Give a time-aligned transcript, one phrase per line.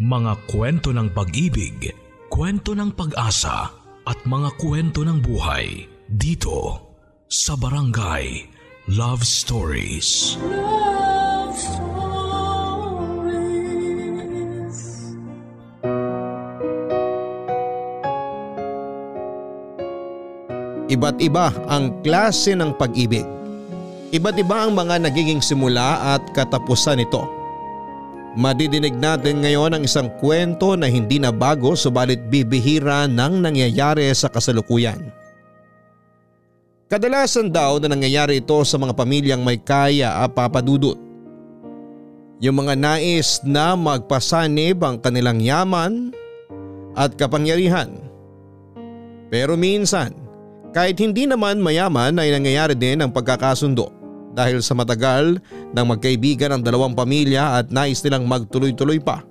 [0.00, 1.92] Mga kwento ng pag-ibig,
[2.32, 3.68] kwento ng pag-asa
[4.08, 6.88] at mga kwento ng buhay dito
[7.28, 8.48] sa Barangay
[8.96, 10.40] Love Stories.
[10.40, 12.00] Love Stories.
[20.88, 23.28] Iba't iba ang klase ng pag-ibig.
[24.16, 27.39] Iba't iba ang mga nagiging simula at katapusan nito.
[28.38, 34.30] Madidinig natin ngayon ang isang kwento na hindi na bago subalit bibihira nang nangyayari sa
[34.30, 35.10] kasalukuyan.
[36.86, 40.98] Kadalasan daw na nangyayari ito sa mga pamilyang may kaya at papadudot.
[42.38, 46.14] Yung mga nais na magpasanib ang kanilang yaman
[46.94, 47.90] at kapangyarihan.
[49.26, 50.14] Pero minsan,
[50.70, 53.99] kahit hindi naman mayaman ay nangyayari din ang pagkakasundo
[54.34, 55.42] dahil sa matagal
[55.74, 59.26] ng magkaibigan ang dalawang pamilya at nais nilang magtuloy-tuloy pa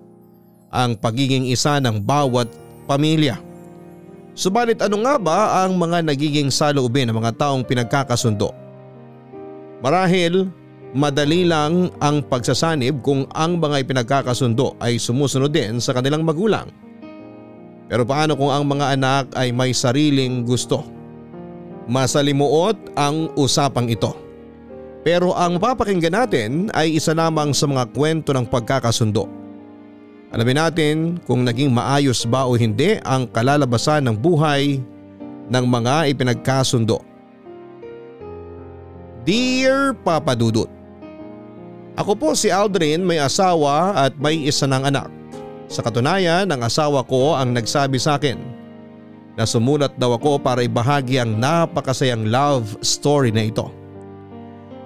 [0.70, 2.50] ang pagiging isa ng bawat
[2.86, 3.42] pamilya.
[4.38, 8.54] Subalit ano nga ba ang mga nagiging saloobin ng mga taong pinagkakasundo?
[9.84, 10.48] Marahil
[10.96, 16.72] madali lang ang pagsasanib kung ang mga ipinagkakasundo ay sumusunod din sa kanilang magulang.
[17.90, 20.86] Pero paano kung ang mga anak ay may sariling gusto?
[21.90, 24.29] Masalimuot ang usapang ito.
[25.10, 29.26] Pero ang mapapakinggan natin ay isa lamang sa mga kwento ng pagkakasundo.
[30.30, 34.78] Alamin natin kung naging maayos ba o hindi ang kalalabasan ng buhay
[35.50, 37.02] ng mga ipinagkasundo.
[39.26, 40.70] Dear Papa Dudut
[41.98, 45.10] Ako po si Aldrin may asawa at may isa ng anak.
[45.74, 48.38] Sa katunayan, ang asawa ko ang nagsabi sa akin
[49.34, 53.79] na sumulat daw ako para ibahagi ang napakasayang love story na ito.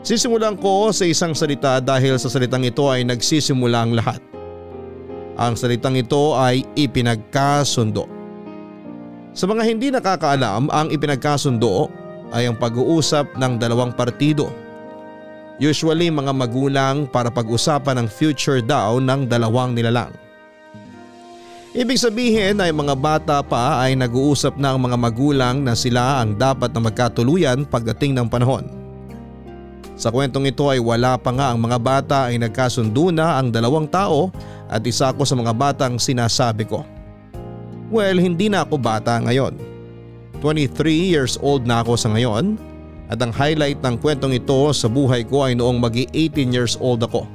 [0.04, 4.20] Sisimulan ko sa isang salita dahil sa salitang ito ay nagsisimula ang lahat.
[5.40, 8.04] Ang salitang ito ay ipinagkasundo.
[9.32, 11.88] Sa mga hindi nakakaalam, ang ipinagkasundo
[12.36, 14.52] ay ang pag-uusap ng dalawang partido.
[15.64, 20.12] Usually mga magulang para pag-usapan ang future daw ng dalawang nilalang.
[21.72, 26.36] Ibig sabihin ay mga bata pa ay nag-uusap na ang mga magulang na sila ang
[26.36, 28.83] dapat na magkatuluyan pagdating ng panahon.
[29.94, 33.86] Sa kwentong ito ay wala pa nga ang mga bata ay nagkasundo na ang dalawang
[33.86, 34.34] tao
[34.66, 36.82] at isa ako sa mga batang sinasabi ko.
[37.94, 39.54] Well, hindi na ako bata ngayon.
[40.42, 40.74] 23
[41.14, 42.58] years old na ako sa ngayon
[43.14, 47.06] at ang highlight ng kwentong ito sa buhay ko ay noong magi 18 years old
[47.06, 47.30] ako.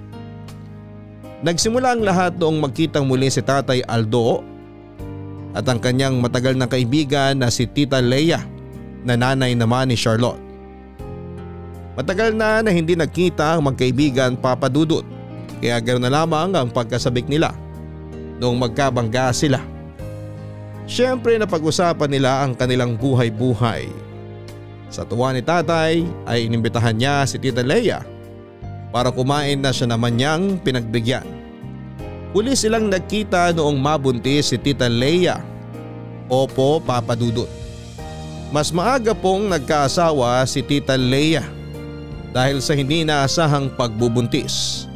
[1.46, 4.42] Nagsimula ang lahat noong magkitang muli si Tatay Aldo
[5.54, 8.42] at ang kanyang matagal na kaibigan na si Tita Leia
[9.06, 10.47] na nanay naman ni Charlotte.
[11.98, 15.03] Matagal na na hindi nagkita ang magkaibigan Papa Dudut
[15.59, 17.50] kaya ganoon na lamang ang pagkasabik nila
[18.38, 19.59] noong magkabangga sila.
[20.87, 23.91] Siyempre napag-usapan nila ang kanilang buhay-buhay.
[24.94, 28.06] Sa tuwa ni tatay ay inimbitahan niya si Tita Leia
[28.94, 31.26] para kumain na siya naman niyang pinagbigyan.
[32.31, 35.42] Huli silang nagkita noong mabuntis si Tita Leia.
[36.31, 37.50] Opo, Papa Dudut.
[38.54, 41.57] Mas maaga pong nagkaasawa si Tita Leia
[42.33, 44.87] dahil sa hindi naasahang pagbubuntis.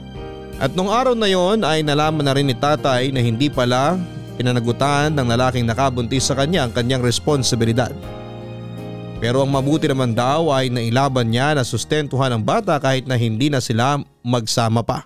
[0.63, 3.99] At nung araw na yon ay nalaman na rin ni tatay na hindi pala
[4.39, 7.91] pinanagutan ng lalaking nakabuntis sa kanya ang kanyang responsibilidad.
[9.23, 13.47] Pero ang mabuti naman daw ay nailaban niya na sustentuhan ang bata kahit na hindi
[13.47, 15.03] na sila magsama pa.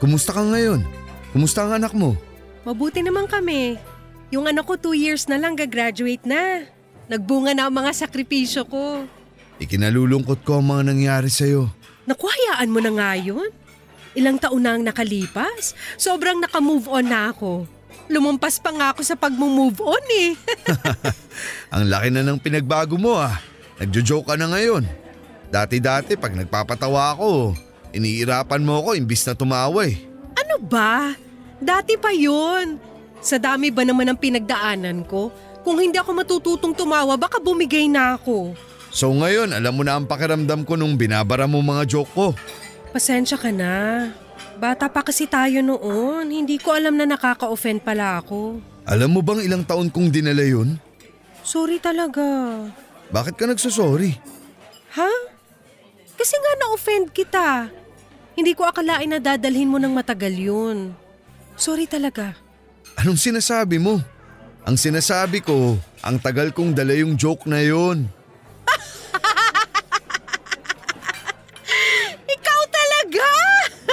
[0.00, 0.80] Kumusta ka ngayon?
[1.36, 2.16] Kumusta ang anak mo?
[2.64, 3.76] Mabuti naman kami.
[4.32, 6.64] Yung anak ko two years na lang gagraduate na.
[7.04, 9.04] Nagbunga na ang mga sakripisyo ko.
[9.60, 11.68] Ikinalulungkot ko ang mga nangyari sa'yo.
[12.08, 13.52] Naku, hayaan mo na nga yun.
[14.16, 15.76] Ilang taon na ang nakalipas.
[16.00, 17.68] Sobrang nakamove on na ako.
[18.08, 20.32] Lumampas pa nga ako sa pag-move on eh.
[21.76, 23.36] Ang laki na ng pinagbago mo ah.
[23.76, 24.82] Nagjo-joke ka na ngayon.
[25.52, 27.54] Dati-dati pag nagpapatawa ako,
[27.90, 29.96] iniirapan mo ako imbis na tumawa eh.
[30.36, 31.14] ano ba?
[31.60, 32.80] Dati pa yun.
[33.20, 35.28] Sa dami ba naman ang pinagdaanan ko?
[35.60, 38.56] Kung hindi ako matututong tumawa, baka bumigay na ako.
[38.90, 42.26] So ngayon, alam mo na ang pakiramdam ko nung binabara mo mga joke ko.
[42.90, 44.08] Pasensya ka na.
[44.56, 46.32] Bata pa kasi tayo noon.
[46.32, 48.58] Hindi ko alam na nakaka-offend pala ako.
[48.88, 50.80] Alam mo bang ilang taon kong dinala yun?
[51.44, 52.24] Sorry talaga.
[53.12, 54.16] Bakit ka nagsasorry?
[54.96, 55.10] Ha?
[56.20, 57.72] Kasi nga na-offend kita.
[58.36, 60.92] Hindi ko akalain na dadalhin mo ng matagal yun.
[61.56, 62.36] Sorry talaga.
[63.00, 63.96] Anong sinasabi mo?
[64.68, 68.04] Ang sinasabi ko, ang tagal kong dala yung joke na yon.
[72.36, 73.28] Ikaw talaga!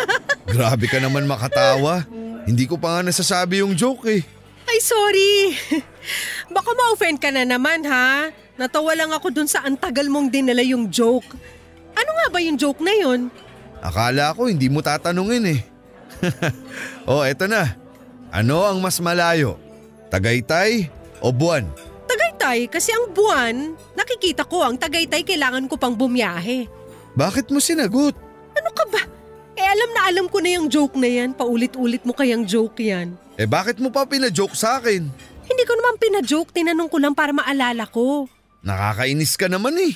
[0.51, 2.03] Grabe ka naman makatawa.
[2.44, 4.19] Hindi ko pa nga nasasabi yung joke eh.
[4.68, 5.56] Ay, sorry.
[6.51, 8.35] Baka ma-offend ka na naman, ha?
[8.59, 11.47] Natawa lang ako dun sa antagal mong dinala yung joke.
[12.27, 13.31] Nga ba yung joke na yon?
[13.79, 15.63] Akala ko hindi mo tatanungin eh.
[17.07, 17.79] oh, eto na.
[18.35, 19.56] Ano ang mas malayo?
[20.12, 20.91] Tagaytay
[21.24, 21.63] o buwan?
[22.03, 26.68] Tagaytay, kasi ang buwan, nakikita ko ang Tagaytay kailangan ko pang bumiyahe.
[27.15, 28.19] Bakit mo sinagot?
[28.59, 29.07] Ano ka ba?
[29.56, 31.31] Eh alam na alam ko na yung joke na yan.
[31.31, 33.15] Paulit-ulit mo kayang joke yan.
[33.39, 35.07] Eh bakit mo pa pina-joke sa akin?
[35.47, 38.27] Hindi ko naman pina-joke, tinanong ko lang para maalala ko.
[38.68, 39.95] Nakakainis ka naman eh.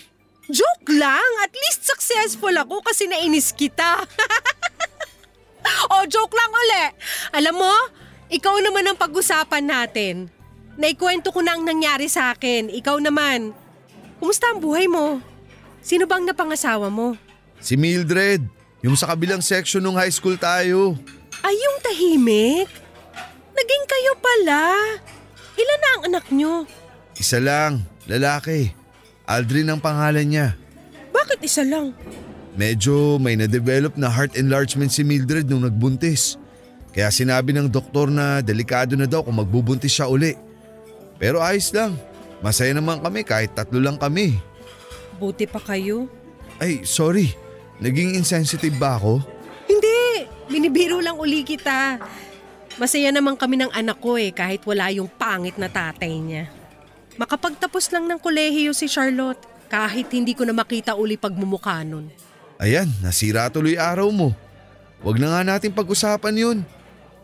[0.50, 1.30] Joke lang!
[1.46, 4.02] At least successful ako kasi nainis kita.
[5.94, 6.86] oh, joke lang uli.
[7.38, 7.74] Alam mo,
[8.32, 10.32] ikaw naman ang pag-usapan natin.
[10.80, 12.72] Naikwento ko na ang nangyari sa akin.
[12.74, 13.54] Ikaw naman.
[14.18, 15.22] Kumusta ang buhay mo?
[15.82, 17.14] Sino bang napangasawa mo?
[17.62, 18.42] Si Mildred,
[18.82, 20.98] yung sa kabilang section ng high school tayo.
[21.46, 22.70] Ay, yung tahimik?
[23.54, 24.62] Naging kayo pala.
[25.54, 26.54] Ilan na ang anak nyo?
[27.18, 28.81] Isa lang, lalaki.
[29.26, 30.48] Aldrin ang pangalan niya.
[31.12, 31.94] Bakit isa lang?
[32.58, 36.36] Medyo may na-develop na heart enlargement si Mildred nung nagbuntis.
[36.92, 40.36] Kaya sinabi ng doktor na delikado na daw kung magbubuntis siya uli.
[41.16, 41.96] Pero ayos lang.
[42.44, 44.36] Masaya naman kami kahit tatlo lang kami.
[45.16, 46.10] Buti pa kayo.
[46.60, 47.32] Ay, sorry.
[47.80, 49.24] Naging insensitive ba ako?
[49.70, 52.02] Hindi, binibiro lang uli kita.
[52.76, 56.50] Masaya naman kami ng anak ko eh kahit wala yung pangit na tatay niya.
[57.20, 59.42] Makapagtapos lang ng kolehiyo si Charlotte
[59.72, 62.12] kahit hindi ko na makita uli pagmumukha nun.
[62.62, 64.36] Ayan, nasira tuloy araw mo.
[65.02, 66.58] Huwag na nga natin pag-usapan yun.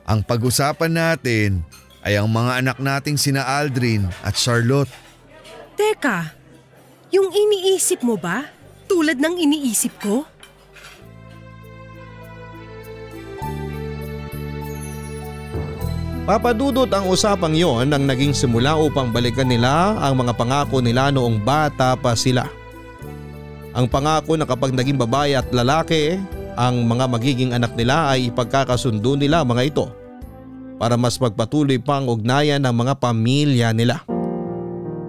[0.08, 1.62] Ang pag-usapan natin
[2.02, 4.90] ay ang mga anak nating sina Aldrin at Charlotte.
[5.78, 6.34] Teka,
[7.14, 8.50] yung iniisip mo ba?
[8.88, 10.26] Tulad ng iniisip ko?
[16.28, 21.40] Papadudot ang usapang yon ang naging simula upang balikan nila ang mga pangako nila noong
[21.40, 22.52] bata pa sila.
[23.72, 26.20] Ang pangako na kapag naging babae at lalaki,
[26.60, 29.88] ang mga magiging anak nila ay ipagkakasundo nila mga ito
[30.76, 34.04] para mas magpatuloy pa ang ugnayan ng mga pamilya nila.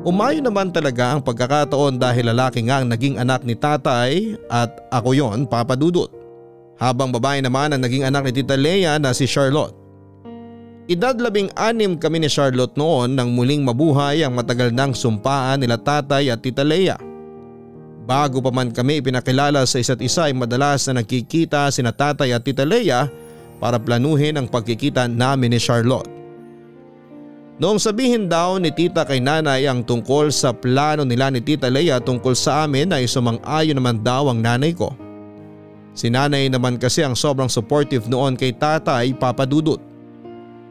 [0.07, 5.19] Umayo naman talaga ang pagkakataon dahil lalaki nga ang naging anak ni tatay at ako
[5.19, 6.15] yon papadudot.
[6.79, 9.88] Habang babae naman ang naging anak ni Tita Lea na si Charlotte.
[10.89, 15.77] Edad labing anim kami ni Charlotte noon nang muling mabuhay ang matagal nang sumpaan nila
[15.77, 16.97] tatay at tita Leia.
[18.09, 22.41] Bago pa man kami ipinakilala sa isa't isa ay madalas na nagkikita sina tatay at
[22.41, 23.05] tita Leia
[23.61, 26.09] para planuhin ang pagkikita namin ni Charlotte.
[27.61, 32.01] Noong sabihin daw ni tita kay nanay ang tungkol sa plano nila ni tita Leia
[32.01, 34.97] tungkol sa amin ay sumang-ayon naman daw ang nanay ko.
[35.93, 39.85] Si nanay naman kasi ang sobrang supportive noon kay tatay papadudot.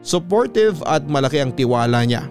[0.00, 2.30] Supportive at malaki ang tiwala niya.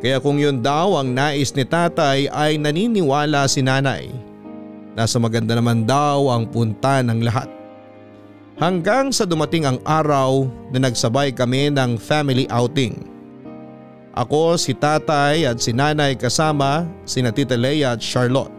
[0.00, 4.08] Kaya kung yun daw ang nais ni tatay ay naniniwala si nanay.
[4.96, 7.48] Nasa maganda naman daw ang punta ng lahat.
[8.60, 13.08] Hanggang sa dumating ang araw na nagsabay kami ng family outing.
[14.12, 18.52] Ako, si tatay at si nanay kasama sina Tita Leia at Charlotte.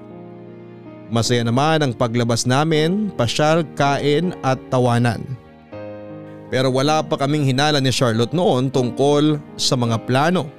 [1.11, 5.21] Masaya naman ang paglabas namin, pasyal, kain at tawanan.
[6.51, 10.51] Pero wala pa kaming hinala ni Charlotte noon tungkol sa mga plano.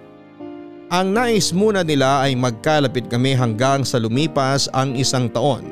[0.88, 5.68] Ang nais muna nila ay magkalapit kami hanggang sa lumipas ang isang taon.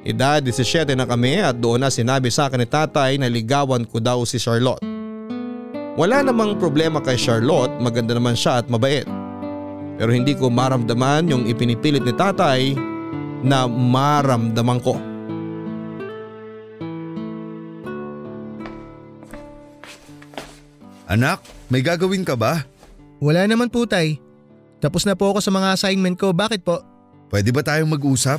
[0.00, 4.00] Edad 17 na kami at doon na sinabi sa akin ni tatay na ligawan ko
[4.00, 4.80] daw si Charlotte.
[6.00, 9.04] Wala namang problema kay Charlotte, maganda naman siya at mabait.
[9.98, 12.78] Pero hindi ko maramdaman yung ipinipilit ni tatay
[13.42, 15.07] na maramdaman ko.
[21.08, 21.40] Anak,
[21.72, 22.68] may gagawin ka ba?
[23.16, 24.20] Wala naman po tay.
[24.76, 26.36] Tapos na po ako sa mga assignment ko.
[26.36, 26.84] Bakit po?
[27.32, 28.38] Pwede ba tayong mag-usap?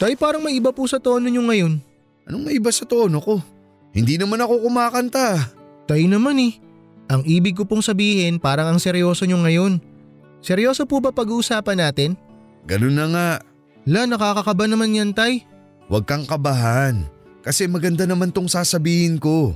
[0.00, 1.76] Tay parang may iba po sa tono nyo ngayon.
[2.24, 3.44] Anong may iba sa tono ko?
[3.92, 5.52] Hindi naman ako kumakanta.
[5.84, 6.56] Tay naman eh.
[7.12, 9.78] Ang ibig ko pong sabihin parang ang seryoso nyo ngayon.
[10.40, 12.16] Seryoso po ba pag-uusapan natin?
[12.64, 13.28] Ganun na nga.
[13.86, 15.46] La, nakakakaba naman yan tay.
[15.86, 17.06] Huwag kang kabahan.
[17.46, 19.54] Kasi maganda naman tong sasabihin ko.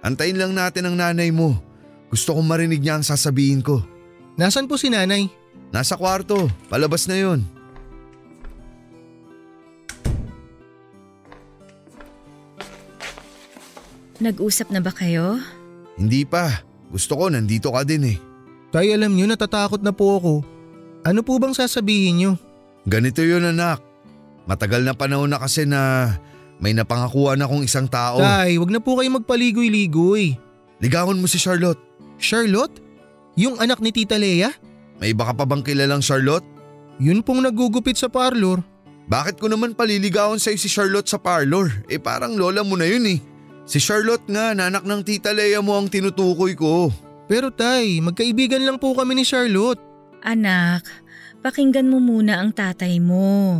[0.00, 1.60] Antayin lang natin ang nanay mo.
[2.08, 3.84] Gusto kong marinig niya ang sasabihin ko.
[4.40, 5.28] Nasaan po si nanay?
[5.70, 7.40] Nasa kwarto, palabas na yon.
[14.20, 15.40] Nag-usap na ba kayo?
[15.96, 16.60] Hindi pa.
[16.92, 18.18] Gusto ko nandito ka din eh.
[18.68, 20.34] Tay alam niyo natatakot na po ako.
[21.08, 22.32] Ano po bang sasabihin niyo?
[22.84, 23.80] Ganito yun anak.
[24.44, 26.12] Matagal na panahon na kasi na
[26.60, 28.20] may napangakuan akong isang tao.
[28.20, 30.36] Tay, wag na po kayo magpaligoy-ligoy.
[30.84, 31.80] Ligawan mo si Charlotte.
[32.20, 32.76] Charlotte?
[33.40, 34.52] Yung anak ni Tita Lea?
[35.00, 36.44] May iba ka pa bang kilalang Charlotte?
[37.00, 38.60] Yun pong nagugupit sa parlor.
[39.08, 41.72] Bakit ko naman paliligawan sa'yo si Charlotte sa parlor?
[41.88, 43.18] Eh parang lola mo na yun eh.
[43.64, 46.92] Si Charlotte nga, nanak ng tita Lea mo ang tinutukoy ko.
[47.24, 49.80] Pero tay, magkaibigan lang po kami ni Charlotte.
[50.20, 50.84] Anak,
[51.40, 53.56] pakinggan mo muna ang tatay mo.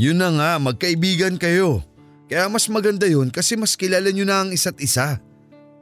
[0.00, 1.84] Yun na nga, magkaibigan kayo.
[2.30, 5.18] Kaya mas maganda yun kasi mas kilala nyo na ang isa't isa.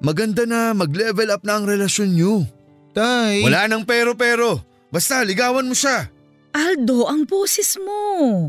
[0.00, 2.48] Maganda na mag-level up na ang relasyon nyo.
[2.96, 4.64] Tay, Wala nang pero-pero.
[4.88, 6.08] Basta ligawan mo siya.
[6.56, 8.48] Aldo, ang boses mo.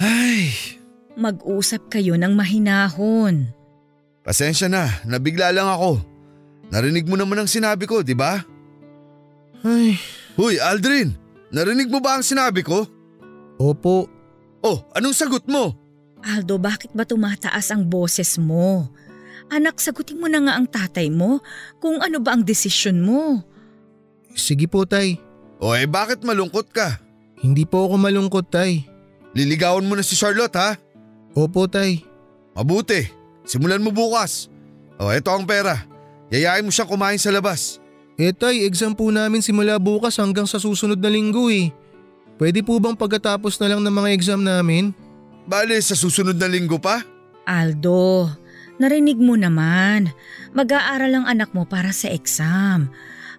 [0.00, 0.48] Ay,
[1.12, 3.52] Mag-usap kayo ng mahinahon.
[4.24, 6.00] pasensya na, nabigla lang ako.
[6.72, 8.40] Narinig mo naman ang sinabi ko, di ba?
[9.60, 10.00] Ay,
[10.40, 11.12] Huy, Aldrin,
[11.52, 12.88] narinig mo ba ang sinabi ko?
[13.60, 14.08] opo.
[14.62, 15.76] Oh, anong sagot mo?
[16.20, 18.88] Aldo, bakit ba tumataas ang boses mo?
[19.50, 21.40] Anak, sagutin mo na nga ang tatay mo
[21.82, 23.42] kung ano ba ang desisyon mo.
[24.36, 25.18] Sige po tay.
[25.58, 27.02] O eh bakit malungkot ka?
[27.40, 28.86] Hindi po ako malungkot tay.
[29.34, 30.78] Liligawan mo na si Charlotte ha?
[31.34, 32.06] Opo tay.
[32.54, 33.10] Mabuti,
[33.42, 34.46] simulan mo bukas.
[35.00, 35.82] O eto ang pera.
[36.30, 37.82] Yayain mo siyang kumain sa labas.
[38.20, 41.72] Eh tay, exam po namin simula bukas hanggang sa susunod na linggo eh.
[42.36, 44.94] Pwede po bang pagkatapos na lang ng mga exam namin?
[45.48, 47.04] Bale, sa susunod na linggo pa?
[47.48, 48.30] Aldo,
[48.78, 50.12] narinig mo naman.
[50.52, 52.90] Mag-aaral ang anak mo para sa exam.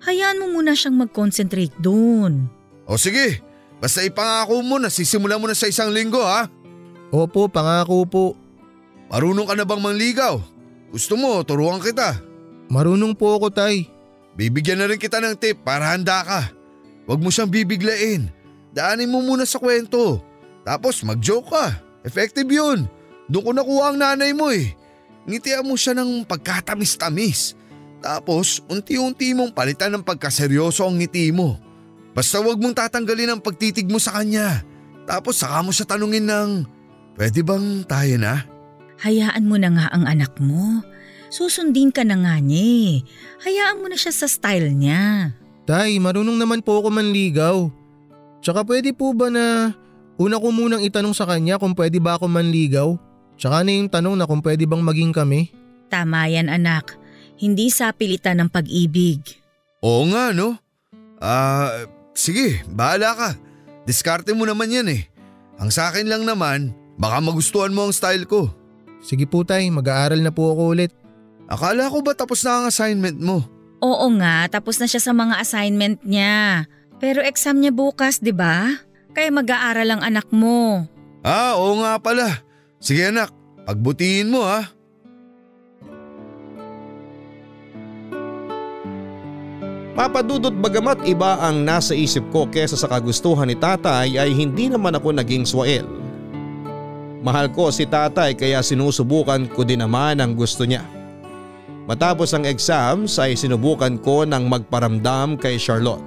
[0.01, 2.49] Hayaan mo muna siyang mag-concentrate dun.
[2.89, 3.39] O sige,
[3.77, 6.49] basta ipangako mo na sisimula mo na sa isang linggo ha?
[7.13, 8.25] Opo, pangako po.
[9.11, 10.39] Marunong ka na bang mangligaw?
[10.91, 12.19] Gusto mo, turuan kita.
[12.71, 13.87] Marunong po ako tay.
[14.39, 16.41] Bibigyan na rin kita ng tip para handa ka.
[17.03, 18.31] Huwag mo siyang bibiglain.
[18.71, 20.23] Daanin mo muna sa kwento.
[20.63, 21.83] Tapos mag-joke ka.
[22.01, 22.89] Effective yun.
[23.31, 24.73] Doon ko nakuha ang nanay mo eh.
[25.29, 27.55] Ngitian mo siya ng pagkatamis-tamis.
[28.01, 31.61] Tapos unti-unti mong palitan ng pagkaseryoso ang ngiti mo.
[32.11, 34.65] Basta huwag mong tatanggalin ang pagtitig mo sa kanya.
[35.05, 36.49] Tapos saka mo siya tanungin ng,
[37.15, 38.43] pwede bang tayo na?
[39.01, 40.81] Hayaan mo na nga ang anak mo.
[41.31, 42.93] Susundin ka na nga niya eh.
[43.47, 45.31] Hayaan mo na siya sa style niya.
[45.63, 47.71] Tay, marunong naman po ako manligaw.
[48.41, 49.71] Tsaka pwede po ba na
[50.21, 52.93] una ko munang itanong sa kanya kung pwede ba ako manligaw?
[53.41, 55.49] Tsaka na yung tanong na kung pwede bang maging kami?
[55.89, 56.93] Tama yan anak.
[57.41, 59.17] Hindi sa pilitan ng pag-ibig.
[59.81, 60.61] Oo nga no.
[61.17, 63.29] Ah, sige, bahala ka.
[63.89, 65.09] Diskarte mo naman yan eh.
[65.57, 68.53] Ang sa akin lang naman, baka magustuhan mo ang style ko.
[69.01, 70.93] Sige po tay, mag-aaral na po ako ulit.
[71.49, 73.41] Akala ko ba tapos na ang assignment mo?
[73.81, 76.69] Oo nga, tapos na siya sa mga assignment niya.
[77.01, 78.69] Pero exam niya bukas, di ba?
[79.11, 80.87] Kaya mag-aaral ang anak mo.
[81.21, 82.41] Ah, oo nga pala.
[82.81, 83.29] Sige anak,
[83.67, 84.71] pagbutihin mo ha.
[89.91, 94.95] Papadudot bagamat iba ang nasa isip ko kesa sa kagustuhan ni tatay ay hindi naman
[94.95, 95.83] ako naging swael.
[97.21, 100.81] Mahal ko si tatay kaya sinusubukan ko din naman ang gusto niya.
[101.85, 106.01] Matapos ang exams ay sinubukan ko ng magparamdam kay Charlotte.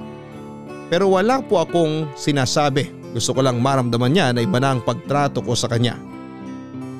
[0.94, 2.86] Pero wala po akong sinasabi.
[3.10, 5.98] Gusto ko lang maramdaman niya na iba na ang pagtrato ko sa kanya.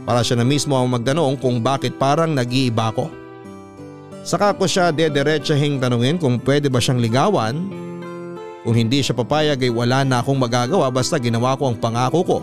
[0.02, 3.06] Para siya na mismo ang magdanong kung bakit parang nag-iiba ko.
[4.26, 7.54] Saka ko siya dederetsahing tanungin kung pwede ba siyang ligawan.
[8.66, 12.38] Kung hindi siya papayag ay wala na akong magagawa basta ginawa ko ang pangako ko.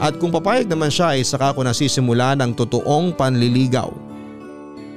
[0.00, 3.92] At kung papayag naman siya ay saka ko nasisimula ng totoong panliligaw.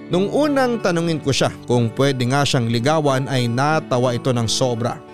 [0.08, 5.12] Nung unang tanungin ko siya kung pwede nga siyang ligawan ay natawa ito ng sobra.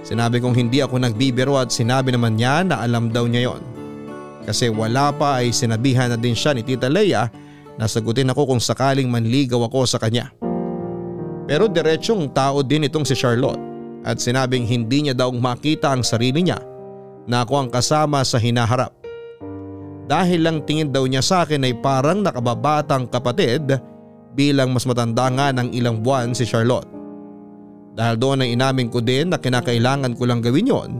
[0.00, 3.62] Sinabi kong hindi ako nagbibiro at sinabi naman niya na alam daw niya yon.
[4.48, 7.28] Kasi wala pa ay sinabihan na din siya ni Tita Leia
[7.76, 10.32] na sagutin ako kung sakaling manligaw ako sa kanya.
[11.44, 13.60] Pero diretsyong tao din itong si Charlotte
[14.04, 16.60] at sinabing hindi niya daw makita ang sarili niya
[17.28, 18.96] na ako ang kasama sa hinaharap.
[20.10, 23.78] Dahil lang tingin daw niya sa akin ay parang nakababatang kapatid
[24.34, 26.99] bilang mas matanda nga ng ilang buwan si Charlotte.
[27.94, 30.90] Dahil doon ay inamin ko din na kinakailangan ko lang gawin yon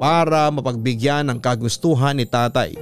[0.00, 2.74] para mapagbigyan ng kagustuhan ni tatay.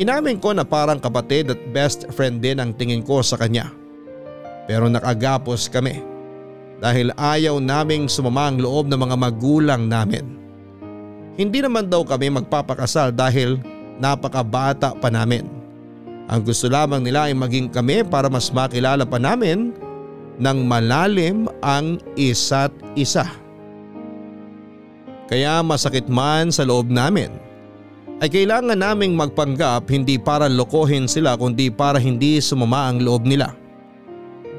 [0.00, 3.68] Inamin ko na parang kapatid at best friend din ang tingin ko sa kanya.
[4.64, 6.00] Pero nakagapos kami
[6.80, 10.40] dahil ayaw naming sumama ang loob ng mga magulang namin.
[11.36, 13.60] Hindi naman daw kami magpapakasal dahil
[14.00, 15.44] napakabata pa namin.
[16.30, 19.74] Ang gusto lamang nila ay maging kami para mas makilala pa namin
[20.40, 23.28] ng malalim ang isa't isa.
[25.30, 27.30] Kaya masakit man sa loob namin
[28.18, 33.54] ay kailangan naming magpanggap hindi para lokohin sila kundi para hindi sumama ang loob nila.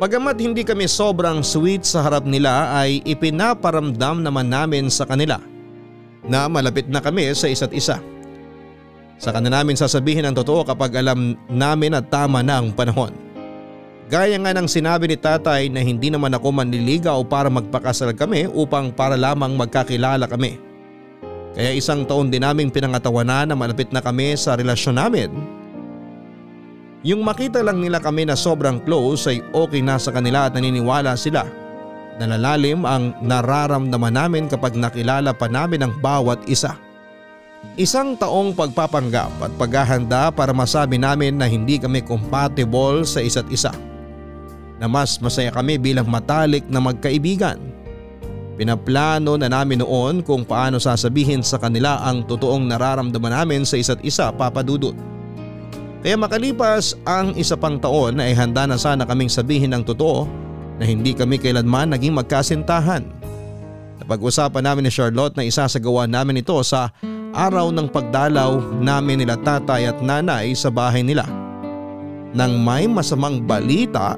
[0.02, 5.38] Bagamat hindi kami sobrang sweet sa harap nila ay ipinaparamdam naman namin sa kanila
[6.26, 8.02] na malapit na kami sa isa't isa.
[9.22, 13.14] Saka na namin sasabihin ang totoo kapag alam namin at tama na ang panahon.
[14.12, 18.91] Gaya nga ng sinabi ni tatay na hindi naman ako manliligaw para magpakasal kami upang
[18.91, 20.60] para lamang magkakilala kami.
[21.56, 25.32] Kaya isang taon din naming pinangatawanan na malapit na kami sa relasyon namin
[27.01, 31.18] yung makita lang nila kami na sobrang close ay okay na sa kanila at naniniwala
[31.18, 31.50] sila
[32.22, 36.77] na lalalim ang nararamdaman namin kapag nakilala pa namin ang bawat isa.
[37.74, 43.74] Isang taong pagpapanggap at paghahanda para masabi namin na hindi kami compatible sa isa't isa.
[44.82, 47.62] Na mas masaya kami bilang matalik na magkaibigan.
[48.58, 54.02] Pinaplano na namin noon kung paano sasabihin sa kanila ang totoong nararamdaman namin sa isa't
[54.02, 54.98] isa papadudot.
[56.02, 60.26] Kaya makalipas ang isa pang taon ay handa na sana kaming sabihin ang totoo
[60.82, 63.06] na hindi kami kailanman naging magkasintahan.
[64.02, 66.90] Napag-usapan namin ni Charlotte na isasagawa namin ito sa
[67.38, 71.30] araw ng pagdalaw namin nila tatay at nanay sa bahay nila.
[72.34, 74.18] Nang may masamang balita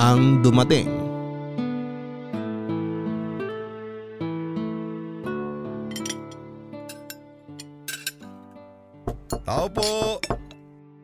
[0.00, 0.88] ang dumating.
[9.44, 10.16] Tao po!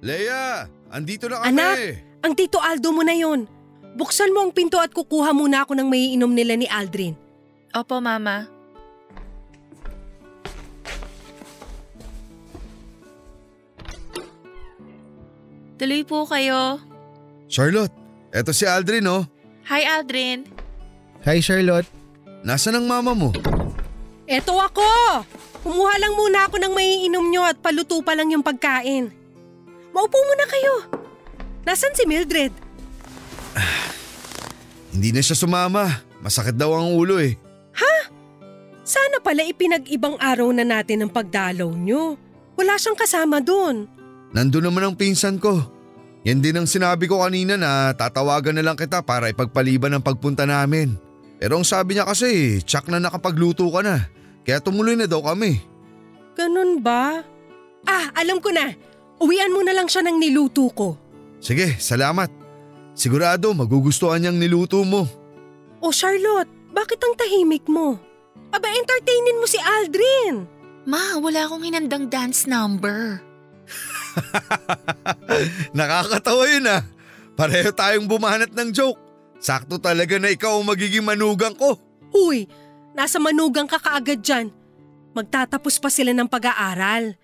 [0.00, 1.52] Leia, andito na kami.
[1.52, 1.76] Anak!
[2.24, 3.44] Ang Tito Aldo mo na yon.
[4.00, 7.12] Buksan mo ang pinto at kukuha muna ako ng maiinom nila ni Aldrin.
[7.76, 8.48] Opo, Mama.
[15.76, 16.80] Tuloy po kayo.
[17.52, 18.05] Charlotte,
[18.36, 19.24] eto si Aldrin oh.
[19.72, 20.44] Hi, Aldrin.
[21.24, 21.88] Hi Charlotte.
[22.44, 23.32] Nasaan ang mama mo?
[24.28, 24.84] Eto ako!
[25.64, 29.10] Kumuha lang muna ako ng maiinom nyo at paluto pa lang yung pagkain.
[29.90, 30.74] Maupo muna kayo.
[31.66, 32.54] Nasaan si Mildred?
[34.94, 36.04] Hindi na siya sumama.
[36.22, 37.34] Masakit daw ang ulo eh.
[38.86, 42.14] Sana pala ipinag-ibang araw na natin ang pagdalaw nyo.
[42.54, 43.90] Wala siyang kasama doon.
[44.30, 45.58] Nandun naman ang pinsan ko.
[46.26, 50.42] Yan din ang sinabi ko kanina na tatawagan na lang kita para ipagpaliban ang pagpunta
[50.42, 50.98] namin.
[51.38, 54.10] Pero ang sabi niya kasi, tsak na nakapagluto ka na.
[54.42, 55.62] Kaya tumuloy na daw kami.
[56.34, 57.22] Ganun ba?
[57.86, 58.74] Ah, alam ko na.
[59.22, 60.98] Uwian mo na lang siya ng niluto ko.
[61.38, 62.26] Sige, salamat.
[62.98, 65.06] Sigurado magugustuhan niyang niluto mo.
[65.78, 68.02] O Charlotte, bakit ang tahimik mo?
[68.50, 70.48] Aba, entertainin mo si Aldrin.
[70.90, 73.22] Ma, wala akong hinandang dance number.
[75.76, 76.82] Nakakatawa yun ah.
[77.36, 79.00] Pareho tayong bumanat ng joke.
[79.36, 81.76] Sakto talaga na ikaw ang magiging manugang ko.
[82.16, 82.48] Uy,
[82.96, 84.48] nasa manugang ka kaagad dyan.
[85.12, 87.16] Magtatapos pa sila ng pag-aaral.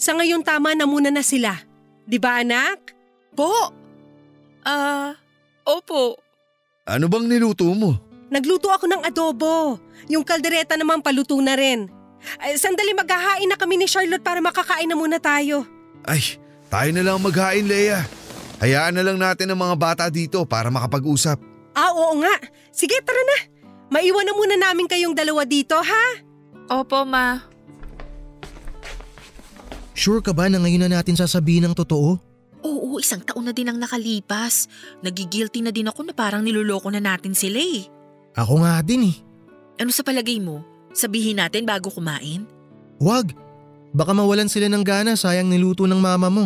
[0.00, 1.52] Sa ngayon tama na muna na sila.
[2.08, 2.96] Di ba anak?
[3.36, 3.52] Po?
[4.64, 5.12] Ah,
[5.68, 6.16] opo.
[6.88, 8.00] Ano bang niluto mo?
[8.32, 9.76] Nagluto ako ng adobo.
[10.08, 11.88] Yung kaldereta naman paluto na rin.
[12.40, 15.64] Ay, sandali maghahain na kami ni Charlotte para makakain na muna tayo.
[16.08, 16.40] Ay,
[16.72, 18.08] tayo na lang maghain, Leia.
[18.64, 21.36] Hayaan na lang natin ang mga bata dito para makapag-usap.
[21.76, 22.32] Ah, oo nga.
[22.72, 23.38] Sige, tara na.
[23.92, 26.06] Maiwan na muna namin kayong dalawa dito, ha?
[26.72, 27.44] Opo, Ma.
[29.92, 32.16] Sure ka ba na ngayon na natin sasabihin ang totoo?
[32.62, 34.66] Oo, isang taon na din ang nakalipas.
[35.02, 37.86] Nagigilty na din ako na parang niloloko na natin sila eh.
[38.34, 39.16] Ako nga din eh.
[39.78, 40.62] Ano sa palagay mo?
[40.94, 42.46] Sabihin natin bago kumain?
[42.98, 43.47] Wag.
[43.92, 46.44] Baka mawalan sila ng gana sayang niluto ng mama mo.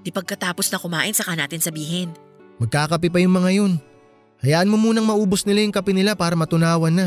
[0.00, 2.14] Di pagkatapos na kumain saka natin sabihin.
[2.58, 3.72] Magkakape pa yung mga yun.
[4.40, 7.06] Hayaan mo munang maubos nila yung kape nila para matunawan na.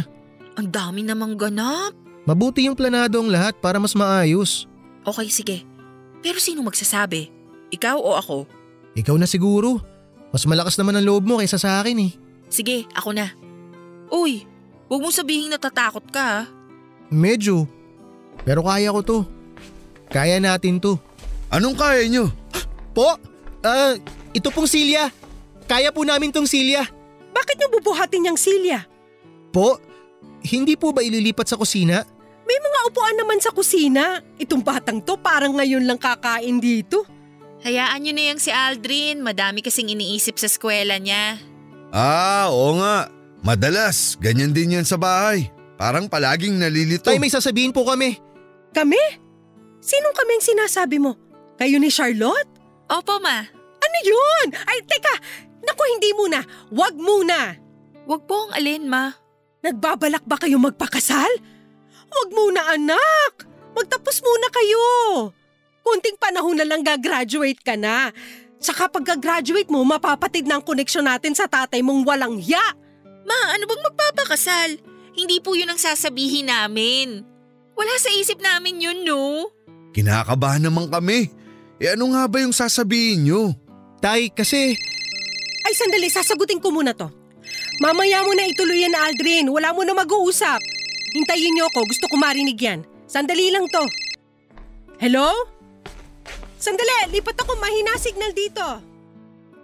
[0.59, 1.95] Ang dami namang ganap.
[2.27, 4.67] Mabuti yung planado ang lahat para mas maayos.
[5.07, 5.57] Okay, sige.
[6.21, 7.33] Pero sino magsasabi?
[7.73, 8.37] Ikaw o ako?
[8.93, 9.81] Ikaw na siguro.
[10.29, 12.11] Mas malakas naman ang loob mo kaysa sa akin eh.
[12.51, 13.31] Sige, ako na.
[14.11, 14.43] Uy,
[14.91, 16.45] huwag mong sabihin natatakot ka ah.
[17.09, 17.65] Medyo.
[18.43, 19.19] Pero kaya ko to.
[20.11, 20.99] Kaya natin to.
[21.47, 22.27] Anong kaya nyo?
[22.91, 23.15] Po?
[23.63, 23.95] Ah,
[24.35, 25.07] ito pong silya.
[25.67, 26.83] Kaya po namin tong silya.
[27.31, 28.83] Bakit niyo bubuhatin yung silya?
[29.55, 29.79] Po?
[30.43, 32.03] Hindi po ba ililipat sa kusina?
[32.43, 34.19] May mga upuan naman sa kusina.
[34.35, 37.07] Itong batang to parang ngayon lang kakain dito.
[37.63, 39.23] Hayaan nyo na yung si Aldrin.
[39.23, 41.39] Madami kasing iniisip sa eskwela niya.
[41.95, 43.07] Ah, oo nga.
[43.41, 45.47] Madalas, ganyan din yan sa bahay.
[45.79, 47.07] Parang palaging nalilito.
[47.07, 48.19] Tay, may sasabihin po kami.
[48.75, 48.99] Kami?
[49.81, 51.17] Sinong kami ang sinasabi mo?
[51.57, 52.47] Kayo ni Charlotte?
[52.85, 53.41] Opo, Ma.
[53.81, 54.53] Ano yun?
[54.69, 55.17] Ay, teka!
[55.65, 56.45] Naku, hindi muna.
[56.69, 57.57] Wag muna.
[58.05, 59.09] Huwag po ang alin, ma.
[59.61, 61.29] Nagbabalak ba kayo magpakasal?
[62.09, 63.45] Huwag muna anak!
[63.77, 64.85] Magtapos muna kayo!
[65.81, 68.13] Kunting panahon na lang gagraduate ka na.
[68.61, 72.61] Tsaka pagka-graduate mo, mapapatid na ang koneksyon natin sa tatay mong walang ya.
[73.25, 74.69] Ma, ano bang magpapakasal?
[75.17, 77.25] Hindi po yun ang sasabihin namin.
[77.73, 79.49] Wala sa isip namin yun, no?
[79.91, 81.31] Kinakabahan naman kami.
[81.81, 83.41] E ano nga ba yung sasabihin nyo?
[84.01, 84.75] Tay, kasi
[85.61, 87.07] Ay sandali, sasagutin ko muna to.
[87.81, 89.49] Mamaya mo na ituloy yan, Aldrin.
[89.49, 90.61] Wala mo na mag-uusap.
[91.13, 92.85] Hintayin niyo ako, gusto ko marinig yan.
[93.05, 93.83] Sandali lang to.
[95.01, 95.27] Hello?
[96.61, 98.63] Sandali, lipat ako, mahina signal dito.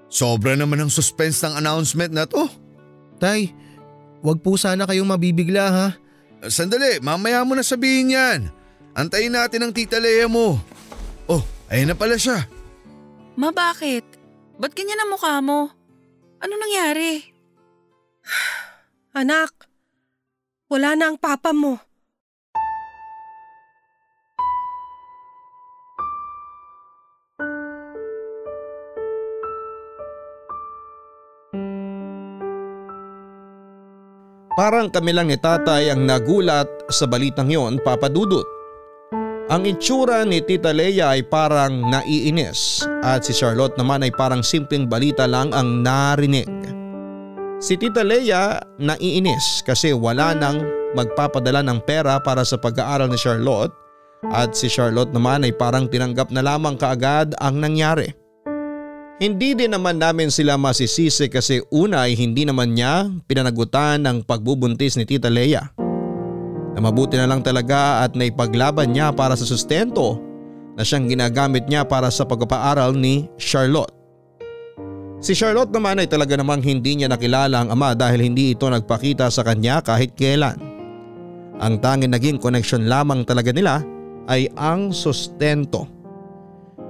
[0.09, 2.49] Sobra naman ang suspense ng announcement na to.
[3.21, 3.53] Tay,
[4.25, 5.87] wag po sana kayong mabibigla ha.
[6.49, 8.39] Sandali, mamaya mo na sabihin yan.
[8.97, 10.57] Antayin natin ang tita Lea mo.
[11.29, 12.49] Oh, ayun na pala siya.
[13.37, 14.01] Ma, bakit?
[14.57, 15.69] Ba't ganyan ang mukha mo?
[16.41, 17.21] Ano nangyari?
[19.21, 19.53] Anak,
[20.65, 21.77] wala na ang papa mo.
[34.57, 38.56] Parang kami lang ni tatay ang nagulat sa balitang yon papadudot.
[39.47, 44.83] Ang itsura ni Tita Leia ay parang naiinis at si Charlotte naman ay parang simpleng
[44.83, 46.51] balita lang ang narinig.
[47.63, 50.59] Si Tita Leia naiinis kasi wala nang
[50.99, 53.71] magpapadala ng pera para sa pag-aaral ni Charlotte
[54.35, 58.11] at si Charlotte naman ay parang tinanggap na lamang kaagad ang nangyari.
[59.23, 64.99] Hindi din naman namin sila masisisi kasi una ay hindi naman niya pinanagutan ng pagbubuntis
[64.99, 65.71] ni Tita Leia.
[66.77, 70.21] Na mabuti na lang talaga at naipaglaban niya para sa sustento
[70.77, 73.89] na siyang ginagamit niya para sa pagpapaaral ni Charlotte.
[75.17, 79.25] Si Charlotte naman ay talaga namang hindi niya nakilala ang ama dahil hindi ito nagpakita
[79.33, 80.61] sa kanya kahit kailan.
[81.57, 83.81] Ang tanging naging koneksyon lamang talaga nila
[84.29, 85.89] ay ang sustento.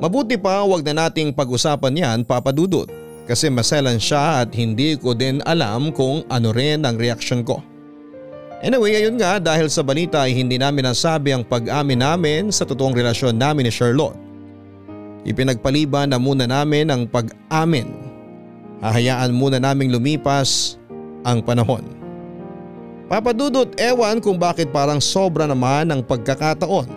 [0.04, 2.92] Mabuti pa wag na nating pag-usapan yan papadudot
[3.24, 7.64] kasi maselan siya at hindi ko din alam kung ano rin ang reaksyon ko.
[8.58, 12.98] Anyway, ayun nga dahil sa balita ay hindi namin nasabi ang pag-amin namin sa totoong
[12.98, 14.18] relasyon namin ni Charlotte.
[15.30, 17.86] Ipinagpaliban na muna namin ang pag-amin.
[18.82, 20.82] Hahayaan muna naming lumipas
[21.22, 21.86] ang panahon.
[23.06, 26.90] Papadudot ewan kung bakit parang sobra naman ang pagkakataon.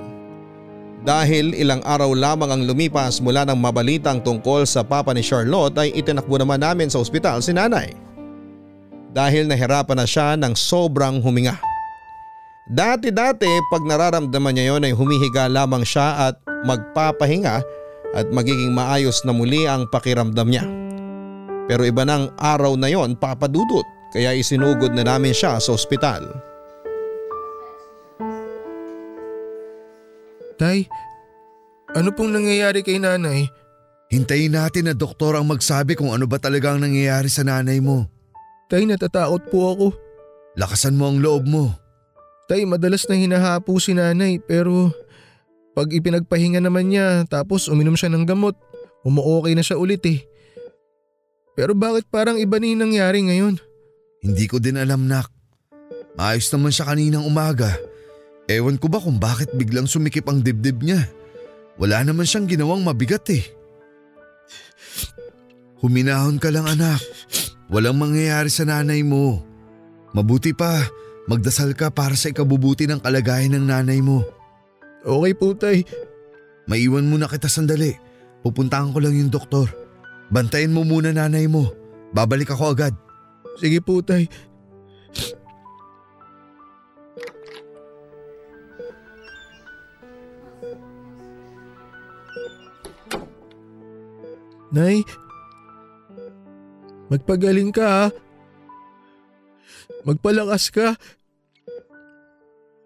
[1.00, 5.92] Dahil ilang araw lamang ang lumipas mula ng mabalitang tungkol sa papa ni Charlotte ay
[5.92, 7.92] itinakbo naman namin sa ospital si nanay.
[9.10, 11.58] Dahil nahirapan na siya ng sobrang huminga.
[12.70, 17.66] Dati-dati pag nararamdaman niya yon ay humihiga lamang siya at magpapahinga
[18.14, 20.62] at magiging maayos na muli ang pakiramdam niya.
[21.66, 26.30] Pero iba ng araw na yon papadudot kaya isinugod na namin siya sa ospital.
[30.54, 30.86] Tay,
[31.96, 33.48] ano pong nangyayari kay nanay?
[34.10, 38.19] Hintayin natin na doktor ang magsabi kung ano ba talaga ang nangyayari sa nanay mo.
[38.70, 39.87] Tay, natatakot po ako.
[40.54, 41.74] Lakasan mo ang loob mo.
[42.46, 44.94] Tay, madalas na hinahapo si nanay pero
[45.74, 48.54] pag ipinagpahinga naman niya tapos uminom siya ng gamot,
[49.02, 50.22] umuokay na siya ulit eh.
[51.59, 53.59] Pero bakit parang iba na yung nangyari ngayon?
[54.22, 55.35] Hindi ko din alam nak.
[56.14, 57.74] Maayos naman siya kaninang umaga.
[58.46, 61.11] Ewan ko ba kung bakit biglang sumikip ang dibdib niya.
[61.74, 63.42] Wala naman siyang ginawang mabigat eh.
[65.83, 67.02] Huminahon ka lang anak.
[67.70, 69.46] Walang mangyayari sa nanay mo.
[70.11, 70.90] Mabuti pa,
[71.30, 74.26] magdasal ka para sa ikabubuti ng kalagayan ng nanay mo.
[75.06, 75.87] Okay po tay.
[76.66, 77.94] Maiwan muna kita sandali.
[78.42, 79.70] Pupuntahan ko lang yung doktor.
[80.35, 81.70] Bantayan mo muna nanay mo.
[82.11, 82.94] Babalik ako agad.
[83.62, 84.26] Sige po tay.
[94.70, 95.02] Nay,
[97.10, 98.06] magpagaling ka ha.
[100.06, 100.96] Magpalakas ka.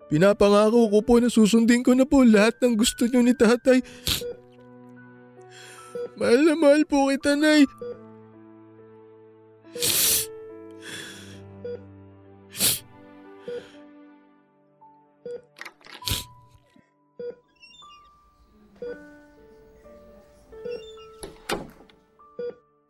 [0.08, 3.84] Pinapangako ko po na susundin ko na po lahat ng gusto niyo ni tatay.
[6.14, 7.66] Mahal na mahal po kita, Nay.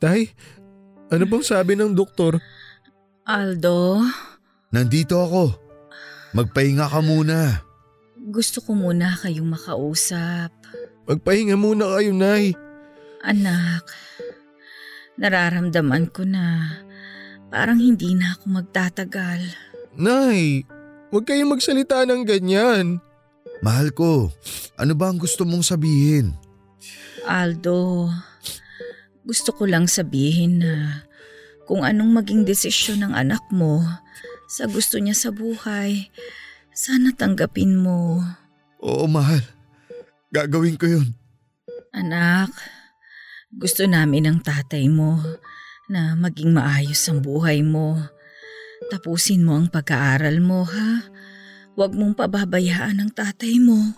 [0.04, 0.36] Tay,
[1.12, 2.38] ano bang sabi ng doktor?
[3.24, 4.04] Aldo,
[4.74, 5.44] Nandito ako.
[6.34, 7.62] Magpahinga ka muna.
[8.24, 10.50] gusto ko muna kayong makausap.
[11.06, 12.56] Magpahinga muna kayo, Nay.
[13.22, 13.84] Anak,
[15.16, 16.72] nararamdaman ko na
[17.54, 19.46] Parang hindi na ako magtatagal.
[19.94, 20.66] Nay,
[21.14, 22.98] huwag kayong magsalita ng ganyan.
[23.62, 24.26] Mahal ko,
[24.74, 26.34] ano ba ang gusto mong sabihin?
[27.30, 28.10] Aldo,
[29.24, 31.04] gusto ko lang sabihin na
[31.64, 33.80] kung anong maging desisyon ng anak mo
[34.44, 36.12] sa gusto niya sa buhay,
[36.76, 38.20] sana tanggapin mo.
[38.84, 39.40] Oo mahal,
[40.28, 41.08] gagawin ko yun.
[41.96, 42.52] Anak,
[43.48, 45.16] gusto namin ng tatay mo
[45.88, 47.96] na maging maayos ang buhay mo.
[48.92, 51.08] Tapusin mo ang pag-aaral mo ha.
[51.74, 53.96] Huwag mong pababayaan ang tatay mo.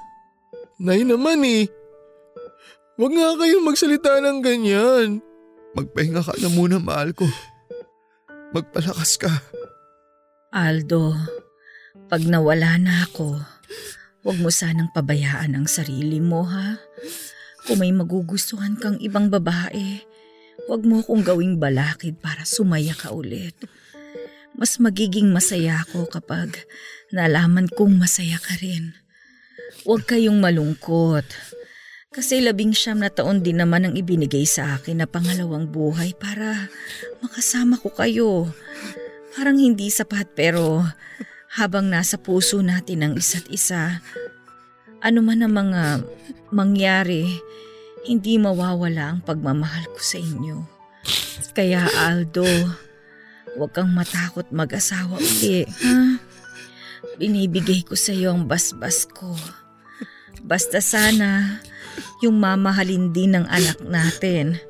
[0.79, 1.67] Nay naman eh.
[2.97, 5.21] Huwag nga kayong magsalita ng ganyan.
[5.77, 7.29] Magpahinga ka na muna mahal ko.
[8.57, 9.29] Magpalakas ka.
[10.49, 11.13] Aldo,
[12.09, 13.37] pag nawala na ako,
[14.25, 16.81] huwag mo sanang pabayaan ang sarili mo ha.
[17.69, 20.01] Kung may magugustuhan kang ibang babae,
[20.65, 23.61] huwag mo akong gawing balakid para sumaya ka ulit.
[24.57, 26.65] Mas magiging masaya ako kapag
[27.13, 28.97] nalaman kong masaya ka rin.
[29.85, 31.29] Huwag kayong malungkot.
[32.17, 36.73] Kasi labing siyam na taon din naman ang ibinigay sa akin na pangalawang buhay para
[37.21, 38.49] makasama ko kayo.
[39.37, 40.81] Parang hindi sapat pero
[41.53, 44.01] habang nasa puso natin ang isa't isa,
[45.05, 45.83] ano man ang mga
[46.57, 47.29] mangyari,
[48.09, 50.65] hindi mawawala ang pagmamahal ko sa inyo.
[51.53, 52.49] Kaya Aldo,
[53.61, 56.17] huwag kang matakot mag-asawa uli, ha?
[57.21, 59.37] Binibigay ko sa iyo ang basbas ko.
[60.41, 61.61] Basta sana,
[62.25, 64.61] yung mamahalin din ng anak natin,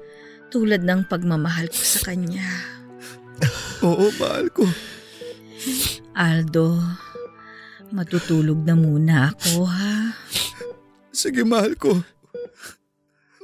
[0.51, 2.47] tulad ng pagmamahal ko sa kanya.
[3.85, 4.65] Oo mahal ko.
[6.17, 6.81] Aldo,
[7.93, 10.17] matutulog na muna ako ha.
[11.13, 12.01] Sige mahal ko.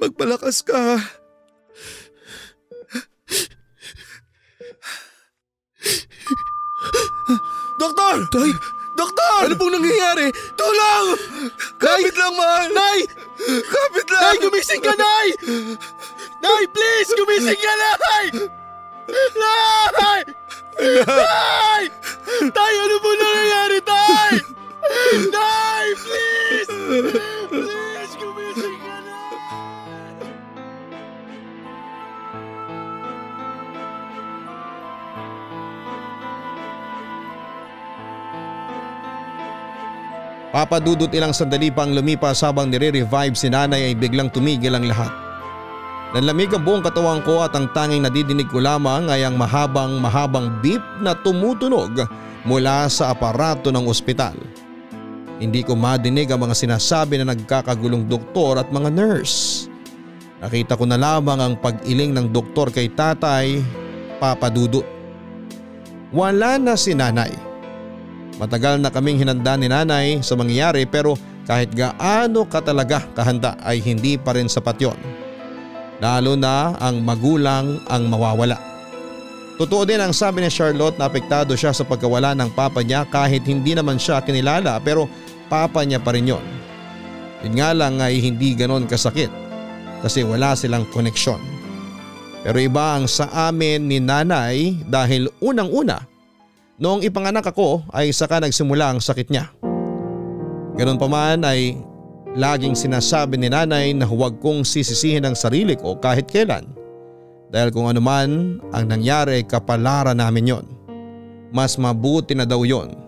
[0.01, 0.99] Magpalakas ka.
[7.83, 8.17] Doktor!
[8.31, 8.51] Tay,
[8.95, 9.23] Doktor!
[9.43, 10.31] ano pong nangyayari?
[10.55, 11.07] Tulong!
[11.83, 12.69] Kapit lang, mahal!
[12.71, 13.01] Nay!
[13.43, 14.23] Kapit lang!
[14.23, 15.29] Nay, gumising ka, Nay!
[16.43, 18.25] Nay, please, gumising ka, Nay!
[19.35, 20.21] Nay!
[20.79, 21.83] Nay!
[22.43, 23.42] Tay, ano po nangyayari,
[40.73, 45.13] Papadudot ilang sandali pang lumipas habang nire-revive si nanay ay biglang tumigil ang lahat.
[46.17, 50.49] Nanlamig ang buong katawan ko at ang tanging nadidinig ko lamang ay ang mahabang mahabang
[50.65, 52.09] beep na tumutunog
[52.49, 54.33] mula sa aparato ng ospital.
[55.37, 59.69] Hindi ko madinig ang mga sinasabi na nagkakagulong doktor at mga nurse.
[60.41, 63.61] Nakita ko na lamang ang pag-iling ng doktor kay tatay,
[64.17, 64.89] papadudot.
[66.17, 67.52] Wala na si nanay.
[68.41, 73.83] Matagal na kaming hinanda ni nanay sa mangyayari pero kahit gaano ka talaga kahanda ay
[73.83, 74.99] hindi pa rin sapat yon.
[76.03, 78.59] Lalo na ang magulang ang mawawala.
[79.61, 83.45] Totoo din ang sabi ni Charlotte na apektado siya sa pagkawala ng papa niya kahit
[83.47, 85.07] hindi naman siya kinilala pero
[85.47, 86.43] papa niya pa rin yon.
[87.47, 89.31] Yun nga lang ay hindi ganon kasakit
[90.03, 91.39] kasi wala silang koneksyon.
[92.43, 96.12] Pero iba ang sa amin ni nanay dahil unang-una
[96.83, 99.55] Noong ipanganak ako ay saka nagsimula ang sakit niya.
[100.75, 101.79] Ganun pa man ay
[102.35, 106.67] laging sinasabi ni nanay na huwag kong sisisihin ang sarili ko kahit kailan.
[107.55, 110.67] Dahil kung ano man ang nangyari kapalaran namin yon.
[111.55, 112.99] Mas mabuti na daw yon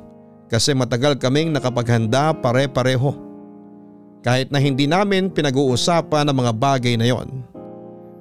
[0.47, 3.11] kasi matagal kaming nakapaghanda pare-pareho.
[4.23, 7.43] Kahit na hindi namin pinag-uusapan ang mga bagay na yon.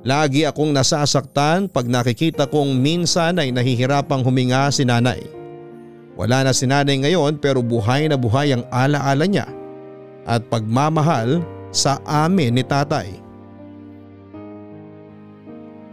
[0.01, 5.42] Lagi akong nasasaktan pag nakikita kong minsan ay nahihirapang huminga si nanay.
[6.13, 9.49] Wala na si nanay ngayon pero buhay na buhay ang alaala niya
[10.29, 11.41] at pagmamahal
[11.73, 13.17] sa amin ni tatay.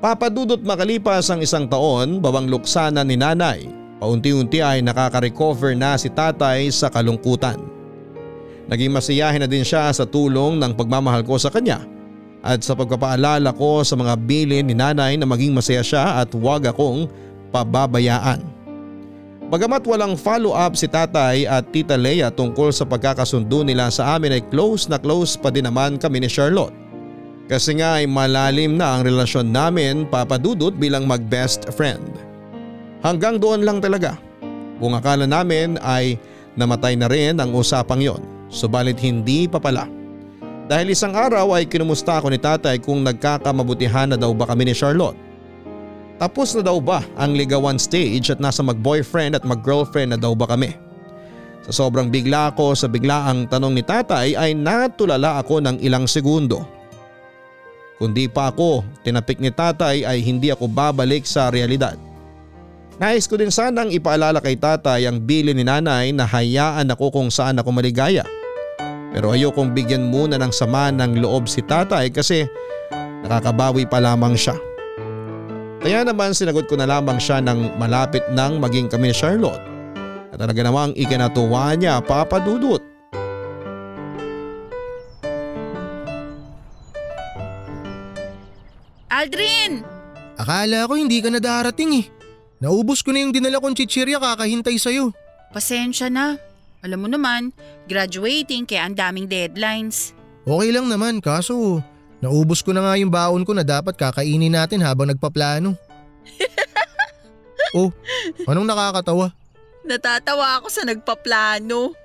[0.00, 3.68] Papadudot makalipas ang isang taon babang luksana ni nanay,
[4.00, 7.60] paunti-unti ay nakaka-recover na si tatay sa kalungkutan.
[8.68, 11.84] Naging masiyahin na din siya sa tulong ng pagmamahal ko sa kanya
[12.40, 16.64] at sa pagpapaalala ko sa mga bilin ni nanay na maging masaya siya at huwag
[16.64, 17.04] akong
[17.52, 18.59] pababayaan.
[19.50, 24.46] Bagamat walang follow-up si tatay at tita Leia tungkol sa pagkakasundo nila sa amin ay
[24.46, 26.70] close na close pa din naman kami ni Charlotte.
[27.50, 32.14] Kasi nga ay malalim na ang relasyon namin papadudot bilang mag-best friend.
[33.02, 34.14] Hanggang doon lang talaga.
[34.78, 36.14] Kung akala namin ay
[36.54, 38.22] namatay na rin ang usapang yon,
[38.54, 39.90] subalit hindi pa pala.
[40.70, 44.78] Dahil isang araw ay kinumusta ako ni tatay kung nagkakamabutihan na daw ba kami ni
[44.78, 45.29] Charlotte.
[46.20, 50.44] Tapos na daw ba ang ligawan stage at nasa mag-boyfriend at mag-girlfriend na daw ba
[50.44, 50.76] kami?
[51.64, 56.68] Sa sobrang bigla ko sa biglaang tanong ni tatay ay natulala ako ng ilang segundo.
[57.96, 61.96] Kundi pa ako tinapik ni tatay ay hindi ako babalik sa realidad.
[63.00, 67.28] Nais ko din sanang ipaalala kay tatay ang bili ni nanay na hayaan ako kung
[67.32, 68.28] saan ako maligaya.
[69.16, 72.44] Pero ayokong bigyan muna ng sama ng loob si tatay kasi
[73.24, 74.69] nakakabawi pa lamang siya.
[75.80, 79.64] Kaya naman sinagot ko na lamang siya ng malapit nang maging kami ni Charlotte.
[80.28, 82.84] At talaga namang ikinatuwa niya papadudot.
[89.08, 89.80] Aldrin!
[90.36, 92.06] Akala ko hindi ka na darating eh.
[92.60, 95.16] Naubos ko na yung dinala kong chichirya kakahintay sa'yo.
[95.52, 96.36] Pasensya na.
[96.84, 97.56] Alam mo naman,
[97.88, 100.12] graduating kaya ang daming deadlines.
[100.44, 101.84] Okay lang naman kaso
[102.20, 105.74] naubos ko na nga yung baon ko na dapat kakainin natin habang nagpaplano.
[107.76, 107.90] oh,
[108.46, 109.32] anong nakakatawa?
[109.84, 111.96] Natatawa ako sa nagpaplano.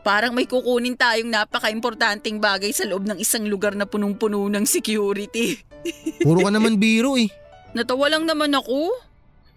[0.00, 5.60] Parang may kukunin tayong napaka-importanting bagay sa loob ng isang lugar na punong-puno ng security.
[6.24, 7.28] Puro ka naman biro eh.
[7.76, 8.90] Natawa lang naman ako.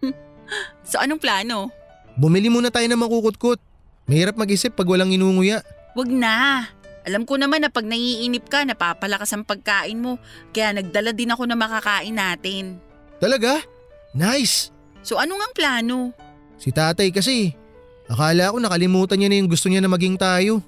[0.90, 1.72] so anong plano?
[2.14, 3.58] Bumili muna tayo ng makukutkot.
[4.06, 5.64] Mahirap mag-isip pag walang inunguya.
[5.96, 6.68] Wag na.
[7.04, 10.16] Alam ko naman na pag naiinip ka, napapalakas ang pagkain mo.
[10.56, 12.80] Kaya nagdala din ako na makakain natin.
[13.20, 13.60] Talaga?
[14.16, 14.72] Nice!
[15.04, 16.16] So ano ang plano?
[16.56, 17.52] Si tatay kasi,
[18.08, 20.64] akala ko nakalimutan niya na yung gusto niya na maging tayo.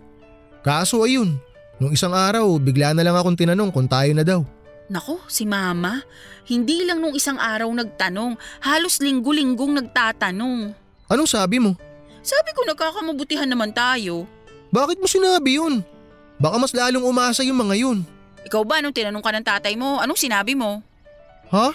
[0.60, 1.40] Kaso ayun,
[1.80, 4.44] nung isang araw bigla na lang akong tinanong kung tayo na daw.
[4.92, 6.04] Nako, si mama.
[6.46, 10.76] Hindi lang nung isang araw nagtanong, halos linggo-linggong nagtatanong.
[11.10, 11.74] Anong sabi mo?
[12.22, 14.28] Sabi ko nagkakamabutihan naman tayo.
[14.70, 15.86] Bakit mo sinabi yun?
[16.36, 18.04] Baka mas lalong umasa yung mga yun.
[18.46, 20.84] Ikaw ba nung tinanong ka ng tatay mo, anong sinabi mo?
[21.50, 21.74] Ha?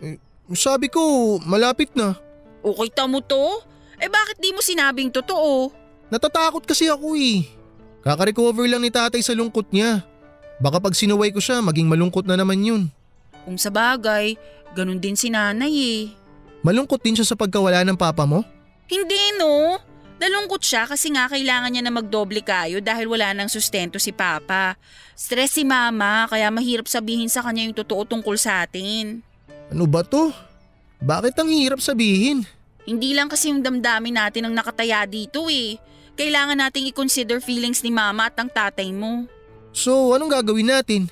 [0.00, 0.16] Eh,
[0.54, 2.16] sabi ko, malapit na.
[2.62, 3.60] Okay ta mo to?
[3.98, 5.74] Eh bakit di mo sinabing totoo?
[6.08, 7.44] Natatakot kasi ako eh.
[8.06, 10.06] Kaka-recover lang ni tatay sa lungkot niya.
[10.62, 12.82] Baka pag sinuway ko siya, maging malungkot na naman yun.
[13.44, 14.38] Kung sa bagay,
[14.72, 16.02] ganun din si nanay eh.
[16.64, 18.42] Malungkot din siya sa pagkawala ng papa mo?
[18.88, 19.76] Hindi no.
[20.18, 24.74] Nalungkot siya kasi nga kailangan niya na magdoble kayo dahil wala nang sustento si Papa.
[25.14, 29.22] Stress si Mama kaya mahirap sabihin sa kanya yung totoo tungkol sa atin.
[29.70, 30.34] Ano ba to?
[30.98, 32.42] Bakit ang hirap sabihin?
[32.82, 35.78] Hindi lang kasi yung damdamin natin ang nakataya dito eh.
[36.18, 39.30] Kailangan nating i-consider feelings ni Mama at ng tatay mo.
[39.70, 41.06] So anong gagawin natin?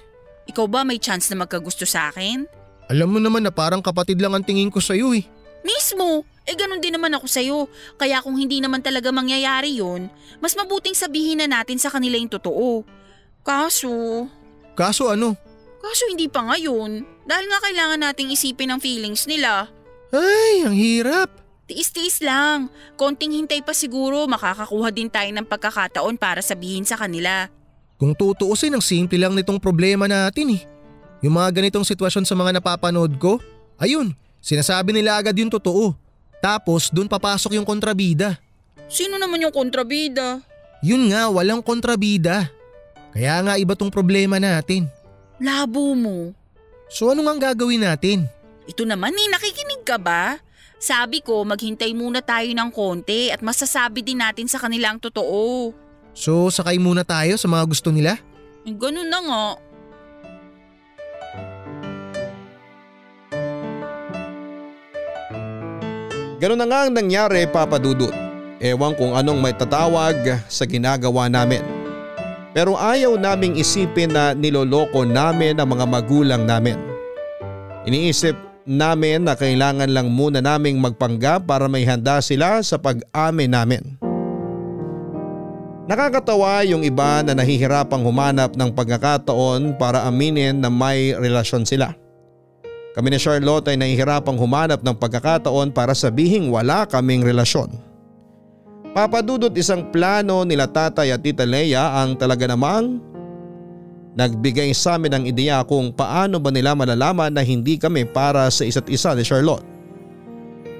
[0.50, 2.42] Ikaw ba may chance na magkagusto sa akin?
[2.90, 5.22] Alam mo naman na parang kapatid lang ang tingin ko sa'yo eh.
[5.62, 6.26] Mismo!
[6.46, 7.58] Eh ganun din naman ako sa'yo.
[7.98, 10.06] Kaya kung hindi naman talaga mangyayari yon,
[10.38, 12.86] mas mabuting sabihin na natin sa kanila yung totoo.
[13.42, 13.90] Kaso,
[14.78, 15.34] Kaso ano?
[15.76, 17.02] kaso hindi pa ngayon.
[17.26, 19.70] Dahil nga kailangan nating isipin ang feelings nila.
[20.10, 21.30] Ay, ang hirap.
[21.66, 22.70] Tiis-tiis lang.
[22.94, 27.50] Konting hintay pa siguro makakakuha din tayo ng pagkakataon para sabihin sa kanila.
[27.98, 30.62] Kung tutuusin, ang simple lang nitong problema natin eh.
[31.22, 33.38] Yung mga ganitong sitwasyon sa mga napapanood ko,
[33.78, 35.94] ayun, sinasabi nila agad yung totoo.
[36.46, 38.38] Tapos dun papasok yung kontrabida.
[38.86, 40.38] Sino naman yung kontrabida?
[40.78, 42.46] Yun nga, walang kontrabida.
[43.10, 44.86] Kaya nga iba tong problema natin.
[45.42, 46.30] Labo mo.
[46.86, 48.30] So ano nga gagawin natin?
[48.70, 50.38] Ito naman eh, nakikinig ka ba?
[50.78, 55.74] Sabi ko, maghintay muna tayo ng konti at masasabi din natin sa kanila ang totoo.
[56.14, 58.22] So sakay muna tayo sa mga gusto nila?
[58.62, 59.44] Ganun na nga.
[66.36, 68.12] Ganun na nga ang nangyari papadudot.
[68.60, 71.64] Ewan kung anong may tatawag sa ginagawa namin.
[72.52, 76.76] Pero ayaw naming isipin na niloloko namin ang mga magulang namin.
[77.88, 78.36] Iniisip
[78.68, 83.84] namin na kailangan lang muna naming magpanggap para may handa sila sa pag-amin namin.
[85.86, 91.94] Nakakatawa yung iba na nahihirapang humanap ng pagkakataon para aminin na may relasyon sila.
[92.96, 97.76] Kami ni Charlotte ay nahihirapang humanap ng pagkakataon para sabihing wala kaming relasyon.
[98.96, 102.96] Papadudot isang plano nila tatay at tita Leia ang talaga namang
[104.16, 108.64] nagbigay sa amin ng ideya kung paano ba nila malalaman na hindi kami para sa
[108.64, 109.68] isa't isa ni Charlotte.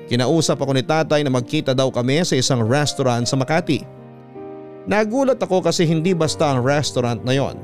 [0.09, 3.84] Kinausap ako ni tatay na magkita daw kami sa isang restaurant sa Makati.
[4.88, 7.61] Nagulat ako kasi hindi basta ang restaurant na yon.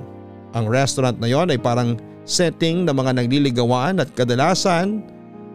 [0.53, 5.03] Ang restaurant na yon ay parang setting ng mga nagliligawan at kadalasan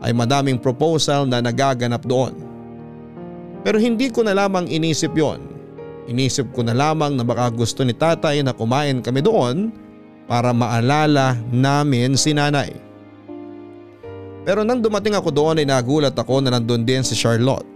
[0.05, 2.35] ay madaming proposal na nagaganap doon.
[3.65, 5.43] Pero hindi ko na lamang inisip yon.
[6.07, 9.73] Inisip ko na lamang na baka gusto ni tatay na kumain kami doon
[10.29, 12.71] para maalala namin si nanay.
[14.47, 17.67] Pero nang dumating ako doon ay nagulat ako na nandun din si Charlotte.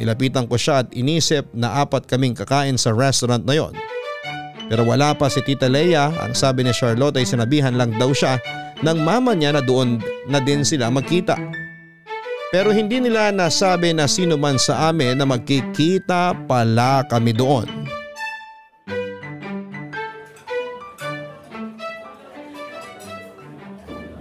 [0.00, 3.74] Nilapitan ko siya at inisip na apat kaming kakain sa restaurant na yon.
[4.68, 8.36] Pero wala pa si Tita Leia, ang sabi ni Charlotte ay sinabihan lang daw siya
[8.84, 9.96] ng mama niya na doon
[10.28, 11.40] na din sila magkita.
[12.52, 17.68] Pero hindi nila nasabi na sino man sa amin na magkikita pala kami doon.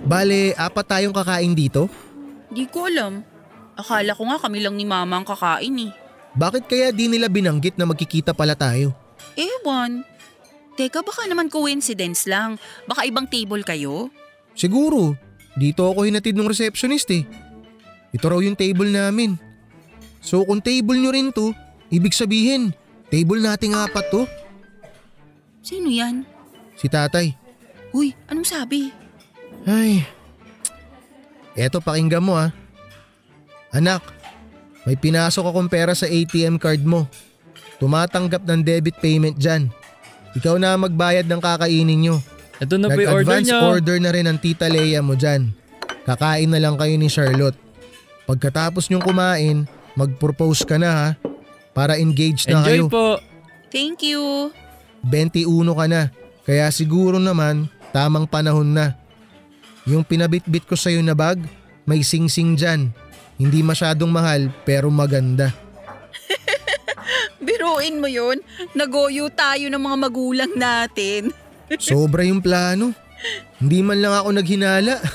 [0.07, 1.91] Bale, apat tayong kakain dito?
[2.47, 3.19] Di ko alam.
[3.75, 5.91] Akala ko nga kami lang ni mama ang kakain eh.
[6.31, 8.95] Bakit kaya di nila binanggit na magkikita pala tayo?
[9.35, 10.07] Ewan.
[10.77, 12.61] Teka, baka naman coincidence lang.
[12.85, 14.13] Baka ibang table kayo?
[14.53, 15.17] Siguro,
[15.57, 17.25] dito ako hinatid ng receptionist eh.
[18.13, 19.41] Ito raw yung table namin.
[20.21, 21.49] So kung table nyo rin to,
[21.89, 22.77] ibig sabihin,
[23.09, 24.29] table nating apat to.
[25.65, 26.23] Sino yan?
[26.77, 27.33] Si tatay.
[27.89, 28.93] Uy, anong sabi?
[29.65, 30.05] Ay.
[31.57, 32.53] Eto pakinggan mo ah.
[33.73, 34.05] Anak,
[34.85, 37.09] may pinasok akong pera sa ATM card mo.
[37.81, 39.73] Tumatanggap ng debit payment dyan.
[40.33, 42.15] Ikaw na magbayad ng kakainin nyo.
[42.57, 43.59] Ito na po yung order Nag-advance niyo.
[43.63, 45.53] order na rin ang tita Leia mo dyan.
[46.03, 47.57] Kakain na lang kayo ni Charlotte.
[48.25, 49.57] Pagkatapos nyong kumain,
[49.93, 51.07] mag-propose ka na ha.
[51.71, 52.83] Para engaged na Enjoy kayo.
[52.89, 53.07] po.
[53.69, 54.49] Thank you.
[55.05, 56.01] 21 ka na.
[56.41, 58.97] Kaya siguro naman, tamang panahon na.
[59.85, 61.39] Yung pinabitbit ko sa'yo na bag,
[61.83, 62.89] may sing-sing dyan.
[63.37, 65.53] Hindi masyadong mahal pero maganda.
[67.37, 68.41] Biruin mo yun.
[68.73, 71.29] Nagoyo tayo ng mga magulang natin.
[71.81, 72.93] Sobra yung plano.
[73.57, 75.01] Hindi man lang ako naghinala.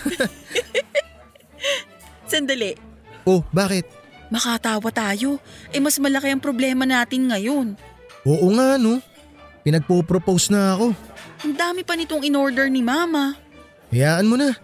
[2.31, 2.75] Sandali.
[3.29, 3.87] oh, bakit?
[4.33, 5.37] Makatawa tayo.
[5.69, 7.77] Eh mas malaki ang problema natin ngayon.
[8.25, 9.05] Oo nga no.
[9.63, 10.97] Pinagpo-propose na ako.
[11.45, 13.37] Ang dami pa nitong in-order ni mama.
[13.93, 14.57] Hayaan mo na.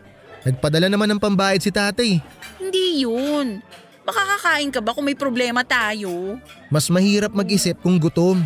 [0.42, 2.18] Nagpadala naman ng pambayad si tatay.
[2.58, 3.60] Hindi yun.
[4.08, 6.40] Makakakain ka ba kung may problema tayo?
[6.72, 8.40] Mas mahirap mag-isip kung gutom.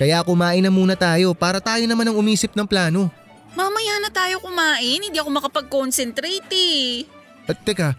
[0.00, 3.12] Kaya kumain na muna tayo para tayo naman ang umisip ng plano.
[3.52, 5.04] Mamaya na tayo kumain.
[5.04, 7.04] Hindi ako makapag-concentrate eh.
[7.44, 7.92] At teka,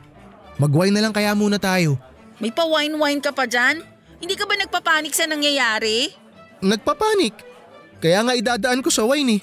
[0.58, 2.02] mag-wine na lang kaya muna tayo.
[2.42, 3.86] May pa-wine-wine ka pa dyan?
[4.18, 6.10] Hindi ka ba nagpapanik sa nangyayari?
[6.66, 7.38] Nagpapanik.
[8.02, 9.42] Kaya nga idadaan ko sa wine eh.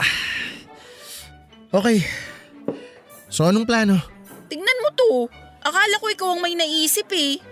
[0.00, 0.16] Ah.
[1.76, 2.00] Okay.
[3.28, 4.13] So anong plano?
[4.54, 5.10] Tingnan mo to.
[5.66, 7.42] Akala ko ikaw ang may naisip eh.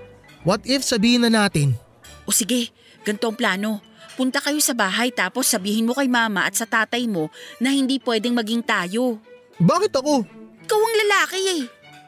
[0.46, 1.74] What if sabihin na natin?
[2.22, 2.70] O sige,
[3.02, 3.82] ganito ang plano.
[4.14, 7.26] Punta kayo sa bahay tapos sabihin mo kay mama at sa tatay mo
[7.58, 9.18] na hindi pwedeng maging tayo.
[9.58, 10.22] Bakit ako?
[10.62, 11.62] Ikaw ang lalaki eh.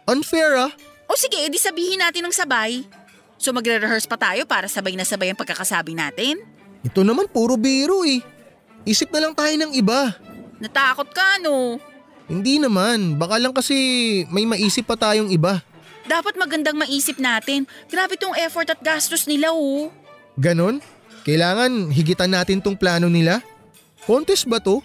[0.06, 0.70] Unfair ah.
[1.10, 2.86] O sige, edi sabihin natin ng sabay.
[3.34, 6.38] So magre-rehearse pa tayo para sabay na sabay ang pagkakasabi natin?
[6.86, 8.22] Ito naman puro biro eh.
[8.86, 10.14] Isip na lang tayo ng iba.
[10.62, 11.82] Natakot ka no?
[12.24, 13.76] Hindi naman, baka lang kasi
[14.32, 15.60] may maisip pa tayong iba.
[16.04, 17.68] Dapat magandang maisip natin.
[17.88, 19.88] Grabe tong effort at gastos nila oh.
[20.36, 20.80] Ganon?
[21.24, 23.40] Kailangan higitan natin tong plano nila?
[24.04, 24.84] Contest ba to?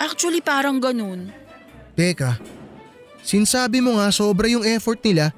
[0.00, 1.28] Actually parang ganun.
[1.92, 2.40] Teka,
[3.20, 5.36] sinsabi mo nga sobra yung effort nila.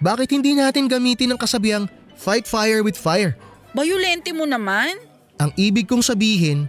[0.00, 3.36] Bakit hindi natin gamitin ang kasabihang fight fire with fire?
[3.72, 4.92] Bayulente mo naman.
[5.40, 6.68] Ang ibig kong sabihin,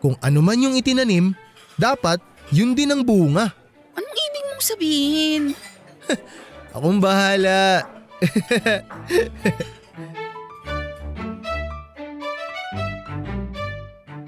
[0.00, 1.36] kung ano man yung itinanim,
[1.76, 2.18] dapat
[2.50, 3.54] yun din ang bunga.
[3.94, 5.42] Anong ibig mong sabihin?
[6.74, 7.86] Akong bahala.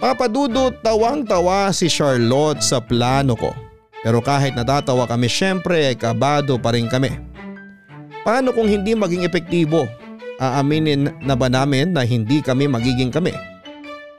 [0.02, 3.54] Papadudot tawang-tawa si Charlotte sa plano ko.
[4.02, 7.14] Pero kahit natatawa kami syempre ay kabado pa rin kami.
[8.26, 9.86] Paano kung hindi maging epektibo?
[10.42, 13.30] Aaminin na ba namin na hindi kami magiging kami?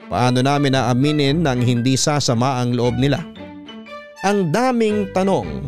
[0.08, 3.33] Paano namin naaminin nang hindi sasama ang loob nila?
[4.24, 5.67] Ang daming tanong.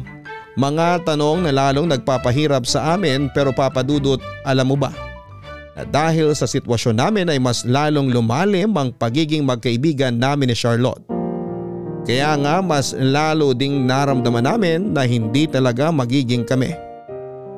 [0.56, 4.96] Mga tanong na lalong nagpapahirap sa amin pero papadudot alam mo ba?
[5.76, 11.04] Na dahil sa sitwasyon namin ay mas lalong lumalim ang pagiging magkaibigan namin ni Charlotte.
[12.08, 16.72] Kaya nga mas lalo ding naramdaman namin na hindi talaga magiging kami.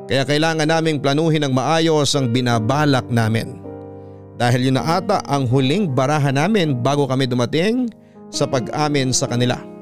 [0.09, 3.61] Kaya kailangan naming planuhin ng maayos ang binabalak namin.
[4.41, 7.85] Dahil yun na ata ang huling barahan namin bago kami dumating
[8.33, 9.76] sa pag-amin sa kanila.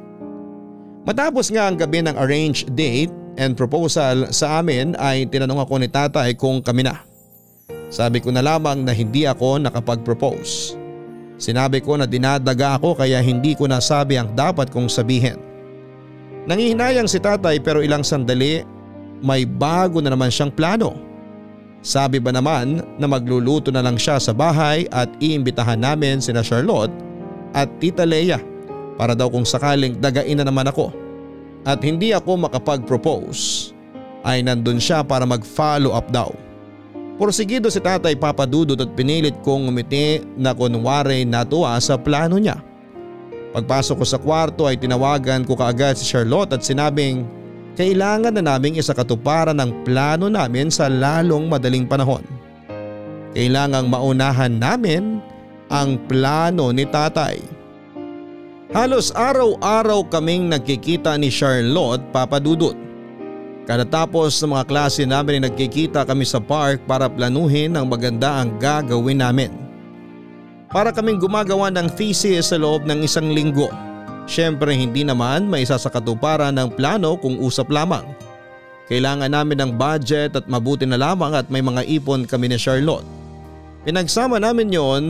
[1.06, 5.86] Matapos nga ang gabi ng arranged date and proposal sa amin ay tinanong ako ni
[5.86, 6.98] tatay kung kami na.
[7.94, 10.74] Sabi ko na lamang na hindi ako nakapag-propose.
[11.38, 15.38] Sinabi ko na dinadaga ako kaya hindi ko nasabi ang dapat kong sabihin.
[16.50, 18.66] Nangihinayang si tatay pero ilang sandali
[19.22, 20.98] may bago na naman siyang plano.
[21.86, 26.94] Sabi ba naman na magluluto na lang siya sa bahay at iimbitahan namin sina Charlotte
[27.54, 28.55] at Tita Leia
[28.96, 31.06] para daw kung sakaling dagain na naman ako.
[31.66, 33.74] at hindi ako makapag-propose
[34.22, 36.30] ay nandun siya para mag-follow up daw.
[37.18, 42.62] Porsigido si tatay papadudot at pinilit kong umiti na kunwari natuwa sa plano niya.
[43.56, 47.24] Pagpasok ko sa kwarto ay tinawagan ko kaagad si Charlotte at sinabing
[47.80, 52.24] kailangan na naming isakatuparan ang plano namin sa lalong madaling panahon.
[53.32, 55.24] Kailangang maunahan namin
[55.72, 57.40] ang plano ni tatay.
[58.74, 62.74] Halos araw-araw kaming nagkikita ni Charlotte papadudot.
[63.70, 68.58] Kadatapos ng mga klase namin ay nagkikita kami sa park para planuhin ang maganda ang
[68.58, 69.54] gagawin namin.
[70.74, 73.70] Para kaming gumagawa ng thesis sa loob ng isang linggo.
[74.26, 78.18] Siyempre hindi naman may isa ng plano kung usap lamang.
[78.90, 83.06] Kailangan namin ng budget at mabuti na lamang at may mga ipon kami ni Charlotte.
[83.86, 85.04] Pinagsama namin yon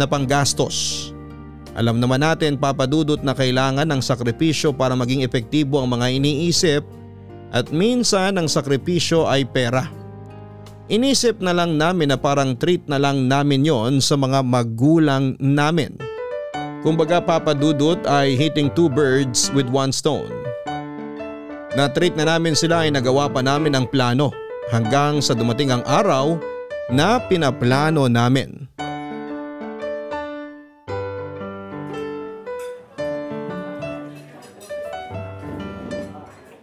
[0.00, 1.11] na panggastos.
[1.72, 6.84] Alam naman natin papadudot na kailangan ng sakripisyo para maging epektibo ang mga iniisip
[7.52, 9.88] at minsan ang sakripisyo ay pera.
[10.92, 15.96] Inisip na lang namin na parang treat na lang namin yon sa mga magulang namin.
[16.84, 20.28] Kumbaga papadudot ay hitting two birds with one stone.
[21.72, 24.28] Na-treat na namin sila ay nagawa pa namin ang plano
[24.68, 26.36] hanggang sa dumating ang araw
[26.92, 28.71] na pinaplano namin.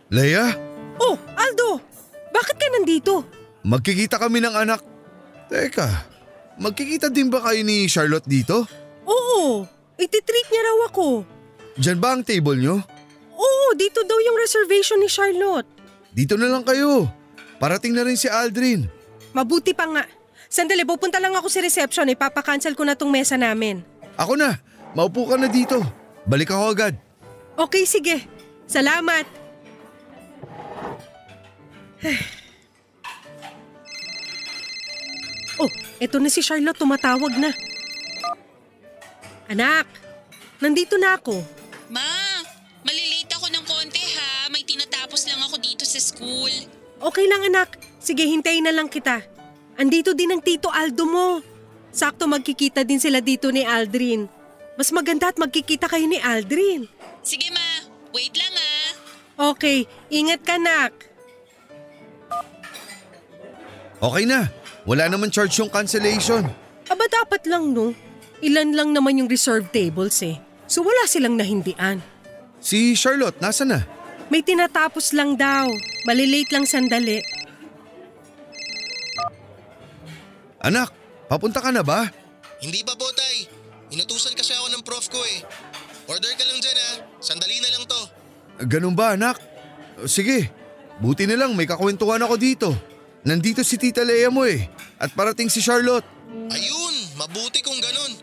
[0.10, 0.58] Leia,
[1.00, 1.80] Oh, Aldo!
[2.30, 3.14] Bakit ka nandito?
[3.62, 4.82] magkikita kami ng anak.
[5.48, 5.88] Teka,
[6.58, 8.66] magkikita din ba kayo ni Charlotte dito?
[9.06, 9.64] Oo,
[9.96, 11.24] ititreat niya raw ako.
[11.76, 12.82] Diyan ba ang table nyo?
[13.32, 15.68] Oo, dito daw yung reservation ni Charlotte.
[16.12, 17.08] Dito na lang kayo.
[17.58, 18.90] Parating na rin si Aldrin.
[19.32, 20.04] Mabuti pa nga.
[20.50, 22.10] Sandali, pupunta lang ako sa reception.
[22.10, 23.86] Ipapakancel ko na tong mesa namin.
[24.18, 24.58] Ako na,
[24.92, 25.80] maupo ka na dito.
[26.26, 26.94] Balik ako agad.
[27.56, 28.26] Okay, sige.
[28.66, 29.24] Salamat.
[35.60, 35.68] oh,
[36.00, 36.80] eto na si Charlotte.
[36.80, 37.52] Tumatawag na.
[39.52, 39.84] Anak,
[40.64, 41.44] nandito na ako.
[41.92, 42.40] Ma,
[42.88, 44.48] malilate ako ng konti ha.
[44.54, 46.54] May tinatapos lang ako dito sa school.
[47.00, 47.76] Okay lang anak.
[48.00, 49.20] Sige, hintayin na lang kita.
[49.76, 51.44] Andito din ang tito Aldo mo.
[51.90, 54.30] Sakto magkikita din sila dito ni Aldrin.
[54.80, 56.88] Mas maganda at magkikita kayo ni Aldrin.
[57.26, 57.84] Sige ma,
[58.16, 58.96] wait lang ha.
[59.52, 61.09] Okay, ingat ka nak.
[64.00, 64.48] Okay na,
[64.88, 66.48] wala naman charge yung cancellation.
[66.88, 67.92] Aba dapat lang no.
[68.40, 70.40] Ilan lang naman yung reserve tables eh.
[70.72, 72.00] So wala silang nahindian.
[72.64, 73.84] Si Charlotte, nasa na?
[74.32, 75.68] May tinatapos lang daw.
[76.08, 77.20] Malilate lang sandali.
[80.60, 80.92] Anak,
[81.28, 82.08] papunta ka na ba?
[82.60, 83.48] Hindi pa po, Tay.
[83.96, 85.40] Inutusan kasi ako ng prof ko eh.
[86.08, 86.92] Order ka lang dyan ha.
[87.20, 88.02] Sandali na lang to.
[88.68, 89.40] Ganun ba anak?
[90.06, 90.52] Sige,
[91.00, 92.70] buti na lang may kakwentuhan ako dito.
[93.24, 94.68] Nandito si Tita Lea mo eh.
[94.96, 96.08] At parating si Charlotte.
[96.30, 98.16] Ayun, mabuti kung ganun.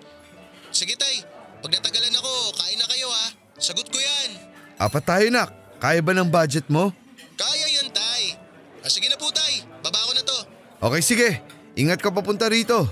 [0.72, 1.24] Sige, Tay.
[1.60, 3.26] Pag natagalan ako, kain na kayo ha.
[3.56, 4.30] Sagot ko yan.
[4.76, 5.52] Apat tayo nak.
[5.76, 6.92] Kaya ba ng budget mo?
[7.36, 8.36] Kaya yan, Tay.
[8.80, 9.64] Ah, sige na po, Tay.
[9.84, 10.38] Baba ko na to.
[10.76, 11.28] Okay sige,
[11.76, 12.84] ingat ka papunta rito.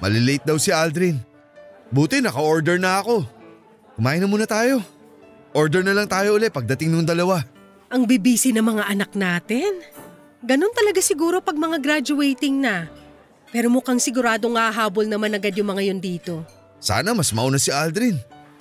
[0.00, 1.20] Malilate daw si Aldrin.
[1.92, 3.24] Buti naka-order na ako.
[3.96, 4.82] Kumain na muna tayo.
[5.54, 7.46] Order na lang tayo uli pagdating ng dalawa.
[7.92, 9.84] Ang bibisi ng mga anak natin.
[10.44, 12.88] Ganon talaga siguro pag mga graduating na.
[13.52, 16.44] Pero mukhang sigurado nga habol naman agad yung mga yun dito.
[16.80, 18.18] Sana mas mauna si Aldrin.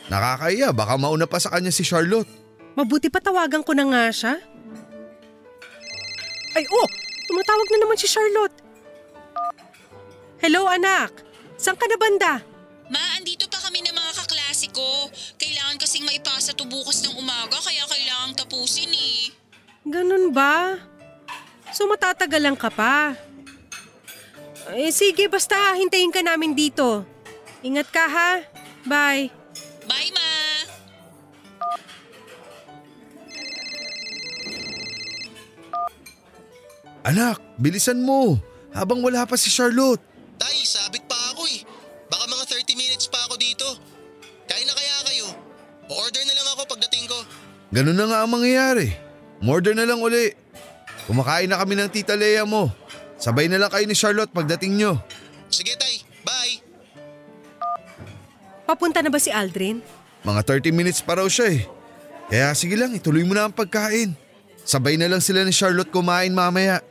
[0.08, 2.28] Nakakaya, baka mauna pa sa kanya si Charlotte.
[2.76, 4.34] Mabuti pa tawagan ko na nga siya.
[6.54, 6.88] Ay oh,
[7.28, 8.54] tumatawag na naman si Charlotte.
[10.44, 11.24] Hello anak,
[11.56, 12.32] saan ka na banda?
[12.92, 14.03] Ma, andito pa kami ng mga
[14.74, 15.08] ko.
[15.40, 19.32] Kailangan kasing maipasa to bukas ng umaga kaya kailangang tapusin eh.
[19.88, 20.82] Ganun ba?
[21.72, 23.16] So matatagalan ka pa.
[24.76, 27.06] Eh sige, basta hintayin ka namin dito.
[27.64, 28.32] Ingat ka ha.
[28.84, 29.32] Bye.
[29.88, 30.32] Bye, Ma!
[37.04, 38.40] Anak, bilisan mo.
[38.76, 40.04] Habang wala pa si Charlotte.
[40.40, 40.83] Tay, sabit
[45.94, 47.18] O-order na lang ako pagdating ko.
[47.70, 48.98] Ganun na nga ang mangyayari.
[49.46, 50.34] Order na lang uli.
[51.06, 52.74] Kumakain na kami ng tita Lea mo.
[53.22, 54.98] Sabay na lang kayo ni Charlotte pagdating nyo.
[55.54, 56.02] Sige, Tay.
[56.26, 56.56] Bye.
[58.66, 59.86] Papunta na ba si Aldrin?
[60.26, 61.62] Mga 30 minutes pa raw siya eh.
[62.32, 64.18] Kaya sige lang, ituloy mo na ang pagkain.
[64.64, 66.82] Sabay na lang sila ni Charlotte kumain mamaya.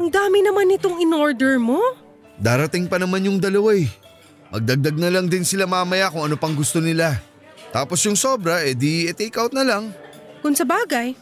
[0.00, 1.78] Ang dami naman itong in-order mo.
[2.40, 3.86] Darating pa naman yung dalawa eh.
[4.50, 7.20] Magdagdag na lang din sila mamaya kung ano pang gusto nila.
[7.72, 9.88] Tapos yung sobra, edi eh, take out na lang.
[10.44, 11.16] Kung sa bagay,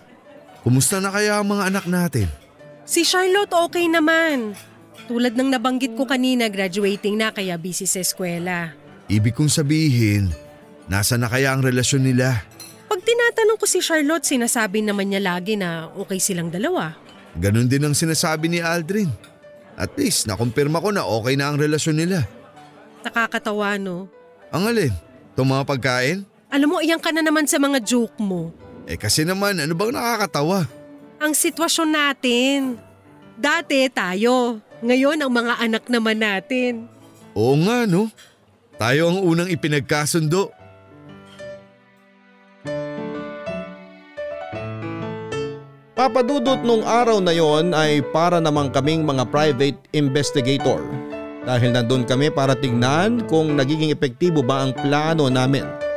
[0.61, 2.29] Kumusta na kaya ang mga anak natin?
[2.85, 4.53] si Charlotte okay naman.
[5.07, 8.75] Tulad ng nabanggit ko kanina, graduating na kaya busy sa eskwela.
[9.07, 10.29] Ibig kong sabihin,
[10.85, 12.43] nasa na kaya ang relasyon nila?
[12.87, 16.93] Pag tinatanong ko si Charlotte, sinasabi naman niya lagi na okay silang dalawa.
[17.39, 19.09] Ganon din ang sinasabi ni Aldrin.
[19.79, 22.27] At least nakumpirma ko na okay na ang relasyon nila.
[23.07, 24.11] Nakakatawa no?
[24.53, 24.93] Ang alin?
[25.33, 26.19] Itong mga pagkain?
[26.51, 28.51] Alam mo, iyan ka na naman sa mga joke mo.
[28.91, 30.67] Eh kasi naman, ano bang nakakatawa?
[31.23, 32.75] Ang sitwasyon natin.
[33.39, 34.59] Dati tayo.
[34.83, 36.91] Ngayon ang mga anak naman natin.
[37.39, 38.11] Oo nga no.
[38.81, 40.51] Tayo ang unang ipinagkasundo.
[45.95, 50.81] Papadudot nung araw na yon ay para namang kaming mga private investigator.
[51.45, 55.90] Dahil nandun kami para tignan kung nagiging epektibo ba ang plano namin.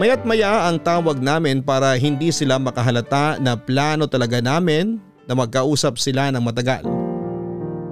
[0.00, 4.96] Mayat maya ang tawag namin para hindi sila makahalata na plano talaga namin
[5.28, 6.80] na magkausap sila ng matagal.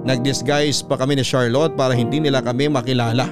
[0.01, 3.29] Nag-disguise pa kami ni Charlotte para hindi nila kami makilala.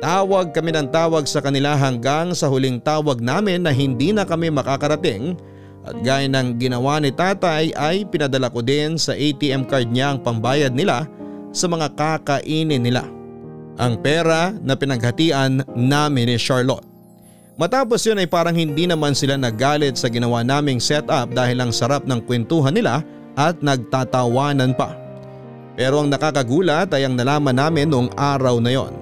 [0.00, 4.48] Tawag kami ng tawag sa kanila hanggang sa huling tawag namin na hindi na kami
[4.48, 5.36] makakarating
[5.84, 10.24] at gaya ng ginawa ni tatay ay pinadala ko din sa ATM card niya ang
[10.24, 11.04] pambayad nila
[11.52, 13.04] sa mga kakainin nila.
[13.76, 16.95] Ang pera na pinaghatian namin ni Charlotte.
[17.56, 22.04] Matapos yun ay parang hindi naman sila nagalit sa ginawa naming setup dahil ang sarap
[22.04, 23.00] ng kwentuhan nila
[23.32, 24.92] at nagtatawanan pa.
[25.72, 28.92] Pero ang nakakagulat ay ang nalaman namin noong araw na yon.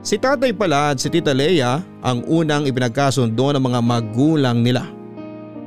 [0.00, 4.88] Si tatay pala at si tita Leia ang unang ipinagkasundo ng mga magulang nila.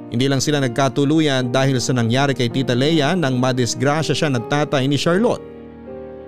[0.09, 4.89] Hindi lang sila nagkatuluyan dahil sa nangyari kay tita Leia nang madisgrasya siya ng tatay
[4.89, 5.55] ni Charlotte.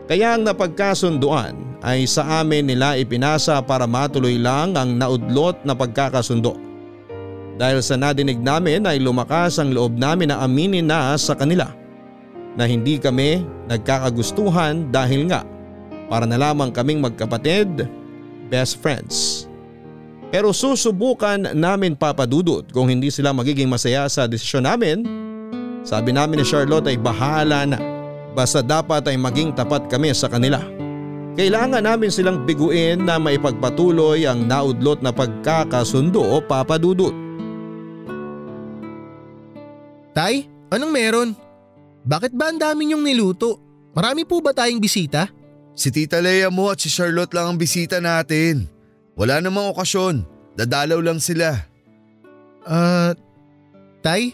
[0.08, 6.56] Kaya ang napagkasunduan ay sa amin nila ipinasa para matuloy lang ang naudlot na pagkakasundo.
[7.60, 11.68] Dahil sa nadinig namin ay lumakas ang loob namin na aminin na sa kanila
[12.56, 15.44] na hindi kami nagkakagustuhan dahil nga
[16.08, 17.92] para na lamang kaming magkapatid,
[18.48, 19.46] best friends.
[20.32, 25.04] Pero susubukan namin papadudot kung hindi sila magiging masaya sa desisyon namin.
[25.84, 27.97] Sabi namin ni Charlotte ay bahala na
[28.38, 30.62] basta dapat ay maging tapat kami sa kanila.
[31.34, 37.14] Kailangan namin silang biguin na maipagpatuloy ang naudlot na pagkakasundo o papadudot.
[40.14, 41.30] Tay, anong meron?
[42.06, 43.58] Bakit ba ang dami niyong niluto?
[43.94, 45.30] Marami po ba tayong bisita?
[45.78, 48.66] Si Tita Lea mo at si Charlotte lang ang bisita natin.
[49.14, 50.26] Wala namang okasyon.
[50.58, 51.54] Dadalaw lang sila.
[52.66, 53.14] Ah,
[54.02, 54.34] Tay,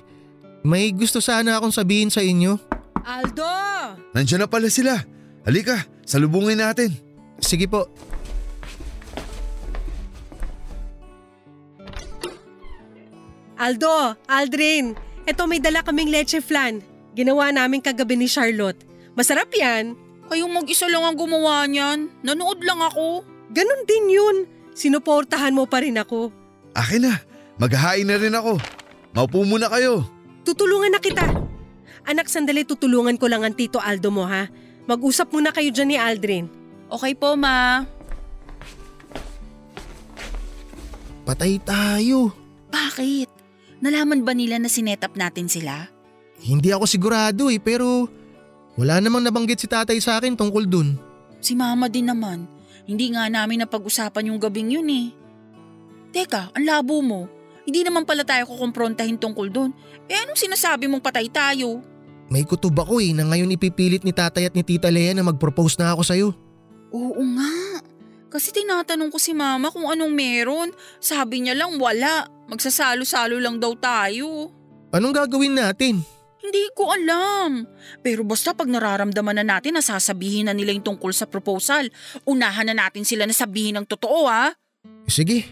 [0.64, 2.73] may gusto sana akong sabihin sa inyo.
[3.04, 3.52] Aldo!
[4.16, 4.96] Nandiyan na pala sila.
[5.44, 6.96] Halika, salubungin natin.
[7.44, 7.92] Sige po.
[13.60, 14.96] Aldo, Aldrin,
[15.28, 16.80] eto may dala kaming leche flan.
[17.14, 18.80] Ginawa namin kagabi ni Charlotte.
[19.14, 19.94] Masarap yan.
[20.32, 22.10] Kayong mag-isa lang ang gumawa niyan.
[22.26, 23.22] Nanood lang ako.
[23.54, 24.38] Ganon din yun.
[24.74, 26.34] Sinuportahan mo pa rin ako.
[26.74, 27.22] Akin na,
[27.62, 28.58] maghahain na rin ako.
[29.14, 30.02] Maupo muna kayo.
[30.42, 31.43] Tutulungan na kita.
[32.04, 34.52] Anak, sandali tutulungan ko lang ang tito Aldo mo ha.
[34.84, 36.46] Mag-usap muna kayo dyan ni Aldrin.
[36.92, 37.88] Okay po, ma.
[41.24, 42.36] Patay tayo.
[42.68, 43.32] Bakit?
[43.80, 45.88] Nalaman ba nila na sinetap natin sila?
[46.44, 48.12] Hindi ako sigurado eh pero
[48.76, 51.00] wala namang nabanggit si tatay sa akin tungkol dun.
[51.40, 52.44] Si mama din naman.
[52.84, 55.08] Hindi nga namin napag-usapan yung gabing yun eh.
[56.12, 57.32] Teka, ang labo mo.
[57.64, 59.72] Hindi naman pala tayo kukumprontahin tungkol doon.
[60.12, 61.80] Eh anong sinasabi mong patay tayo?
[62.34, 65.78] May kutob ako eh na ngayon ipipilit ni tatay at ni tita Lea na mag-propose
[65.78, 66.28] na ako sa'yo.
[66.90, 67.54] Oo nga.
[68.34, 70.74] Kasi tinatanong ko si mama kung anong meron.
[70.98, 72.26] Sabi niya lang wala.
[72.50, 74.50] Magsasalo-salo lang daw tayo.
[74.90, 76.02] Anong gagawin natin?
[76.42, 77.70] Hindi ko alam.
[78.02, 81.86] Pero basta pag nararamdaman na natin na sasabihin na nila yung tungkol sa proposal,
[82.26, 84.58] unahan na natin sila na sabihin ng totoo ha.
[85.06, 85.46] Sige,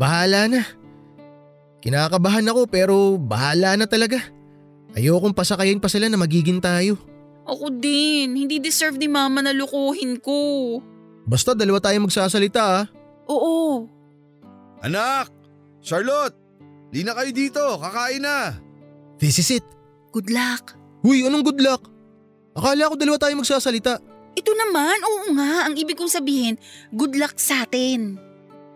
[0.00, 0.64] bahala na.
[1.84, 4.40] Kinakabahan ako pero bahala na talaga.
[4.92, 7.00] Ayokong pasakayin pa sila na magiging tayo.
[7.48, 10.78] Ako din, hindi deserve ni mama na lukuhin ko.
[11.26, 12.84] Basta dalawa tayo magsasalita ah.
[13.26, 13.88] Oo.
[14.82, 15.32] Anak!
[15.82, 16.36] Charlotte!
[16.92, 18.58] Di na kayo dito, kakain na.
[19.16, 19.66] This is it.
[20.12, 20.76] Good luck.
[21.00, 21.88] Huy, anong good luck?
[22.52, 23.96] Akala ko dalawa tayo magsasalita.
[24.36, 26.60] Ito naman, oo nga, ang ibig kong sabihin,
[26.92, 28.20] good luck sa atin.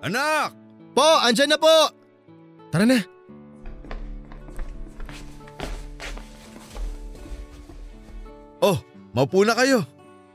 [0.01, 0.57] Anak!
[0.97, 1.93] Po, andyan na po!
[2.73, 3.05] Tara na.
[9.17, 9.81] Maupo na kayo.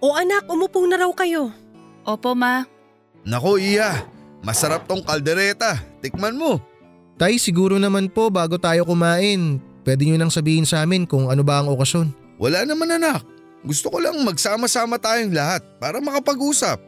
[0.02, 1.54] O anak, umupo na raw kayo.
[2.02, 2.66] Opo ma.
[3.22, 4.10] Nako iya,
[4.42, 5.78] masarap tong kaldereta.
[6.02, 6.58] Tikman mo.
[7.22, 11.46] Tay, siguro naman po bago tayo kumain, pwede nyo nang sabihin sa amin kung ano
[11.46, 12.10] ba ang okasyon.
[12.42, 13.22] Wala naman anak.
[13.62, 16.82] Gusto ko lang magsama-sama tayong lahat para makapag-usap.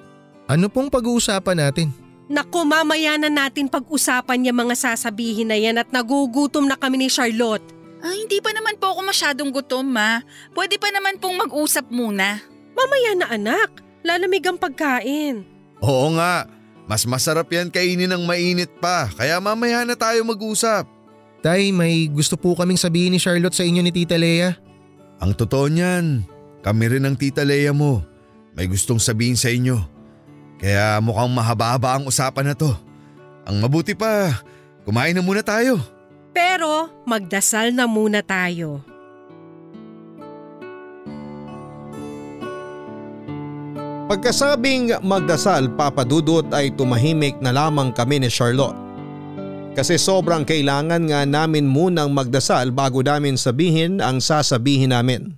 [0.50, 1.94] Ano pong pag-uusapan natin?
[2.26, 7.08] Naku, mamaya na natin pag-usapan yung mga sasabihin na yan at nagugutom na kami ni
[7.14, 7.62] Charlotte.
[8.04, 10.20] Ay, hindi pa naman po ako masyadong gutom, ma.
[10.51, 12.43] Pwede pa naman pong mag-usap muna.
[12.76, 15.47] Mamaya na anak, lalamig ang pagkain.
[15.80, 16.43] Oo nga.
[16.84, 19.08] Mas masarap yan kainin ng mainit pa.
[19.16, 20.84] Kaya mamaya na tayo mag-usap.
[21.39, 24.51] Tay, may gusto po kaming sabihin ni Charlotte sa inyo ni Tita Lea.
[25.24, 26.28] Ang totoo niyan,
[26.60, 28.04] kami rin ang tita Lea mo.
[28.51, 29.80] May gustong sabihin sa inyo.
[30.60, 32.72] Kaya mukhang mahaba-haba ang usapan na to.
[33.47, 34.43] Ang mabuti pa,
[34.84, 35.80] kumain na muna tayo.
[36.34, 38.81] Pero magdasal na muna tayo.
[44.09, 48.75] Pagkasabing magdasal papadudot ay tumahimik na lamang kami ni Charlotte.
[49.73, 55.34] Kasi sobrang kailangan nga namin munang magdasal bago namin sabihin ang sasabihin namin.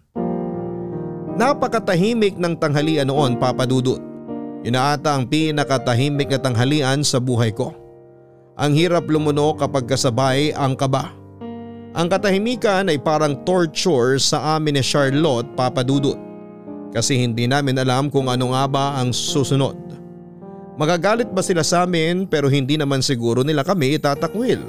[1.36, 4.00] Napakatahimik ng tanghalian noon papadudot.
[4.64, 7.85] Yun na ata ang pinakatahimik na tanghalian sa buhay ko.
[8.56, 11.12] Ang hirap lumunok kapag kasabay ang kaba.
[11.92, 16.16] Ang katahimikan ay parang torture sa amin ni Charlotte papadudot
[16.96, 19.76] kasi hindi namin alam kung ano nga ba ang susunod.
[20.80, 24.64] Magagalit ba sila sa amin pero hindi naman siguro nila kami itatakwil.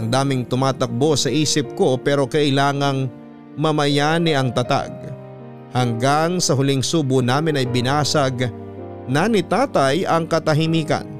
[0.00, 3.12] Ang daming tumatakbo sa isip ko pero kailangang
[3.60, 5.12] mamayani ang tatag.
[5.76, 8.48] Hanggang sa huling subo namin ay binasag
[9.04, 11.13] na ni tatay ang katahimikan.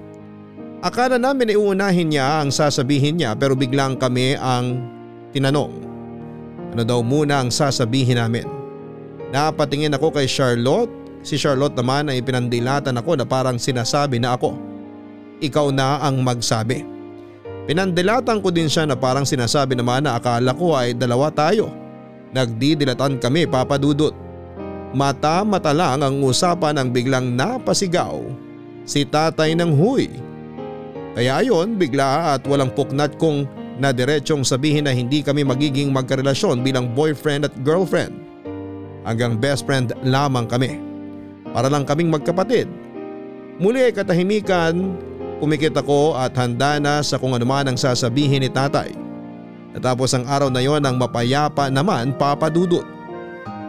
[0.84, 4.84] Akala namin ay uunahin niya ang sasabihin niya pero biglang kami ang
[5.32, 5.72] tinanong.
[6.76, 8.44] Ano daw muna ang sasabihin namin?
[9.32, 10.92] Napatingin ako kay Charlotte.
[11.24, 14.60] Si Charlotte naman ay pinandilatan ako na parang sinasabi na ako.
[15.40, 16.84] Ikaw na ang magsabi.
[17.64, 21.72] Pinandilatan ko din siya na parang sinasabi naman na akala ko ay dalawa tayo.
[22.36, 24.12] Nagdidilatan kami papadudot.
[24.92, 28.20] Mata-mata lang ang usapan ang biglang napasigaw
[28.84, 30.33] si tatay ng huy.
[31.14, 33.46] Kaya ayon bigla at walang puknat kong
[33.78, 38.18] na diretsong sabihin na hindi kami magiging magkarelasyon bilang boyfriend at girlfriend.
[39.06, 40.82] Hanggang best friend lamang kami.
[41.54, 42.66] Para lang kaming magkapatid.
[43.62, 44.98] Muli ay katahimikan,
[45.38, 48.90] pumikit ako at handa na sa kung anuman ang sasabihin ni tatay.
[49.74, 52.86] Natapos ang araw na yon ang mapayapa naman papadudot.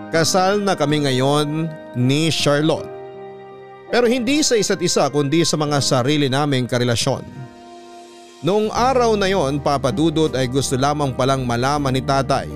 [0.10, 2.95] Kasal na kami ngayon ni Charlotte.
[3.96, 7.24] Pero hindi sa isa't isa kundi sa mga sarili naming karelasyon.
[8.44, 12.52] Noong araw na yon papadudot ay gusto lamang palang malaman ni tatay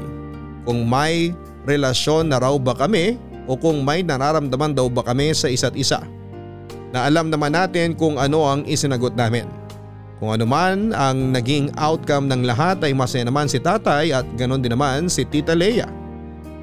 [0.68, 1.32] kung may
[1.64, 3.16] relasyon na raw ba kami
[3.48, 6.04] o kung may nararamdaman daw ba kami sa isa't isa.
[6.92, 9.48] Na alam naman natin kung ano ang isinagot namin.
[10.20, 14.60] Kung ano man ang naging outcome ng lahat ay masaya naman si tatay at ganon
[14.60, 15.88] din naman si tita Leia.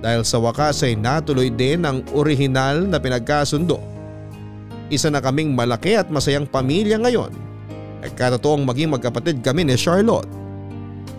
[0.05, 3.96] Dahil sa wakas ay natuloy din ang orihinal na pinagkasundo.
[4.87, 7.35] Isa na kaming malaki at masayang pamilya ngayon.
[8.07, 10.31] At katotoong maging magkapatid kami ni Charlotte.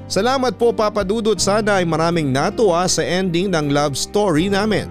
[0.07, 4.87] Salamat po Papa Dudut sana ay maraming natuwa sa ending ng love story namin.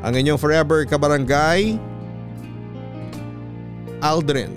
[0.00, 1.76] Ang inyong forever kabarangay,
[4.00, 4.56] Aldrin.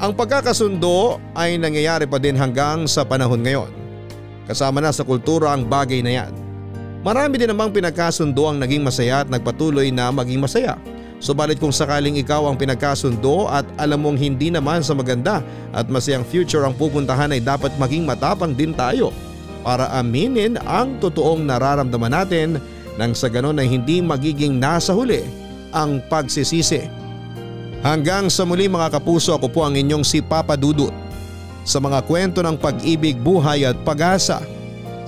[0.00, 3.68] Ang pagkakasundo ay nangyayari pa din hanggang sa panahon ngayon.
[4.48, 6.32] Kasama na sa kultura ang bagay na yan.
[7.00, 10.76] Marami din namang pinagkasundo ang naging masaya at nagpatuloy na maging masaya.
[11.16, 15.40] Subalit kung sakaling ikaw ang pinagkasundo at alam mong hindi naman sa maganda
[15.72, 19.12] at masayang future ang pupuntahan ay dapat maging matapang din tayo
[19.64, 22.60] para aminin ang totoong nararamdaman natin
[23.00, 25.24] nang sa ganon ay hindi magiging nasa huli
[25.72, 26.84] ang pagsisisi.
[27.80, 30.92] Hanggang sa muli mga kapuso ako po ang inyong si Papa Dudut
[31.64, 34.59] sa mga kwento ng pag-ibig, buhay at pag-asa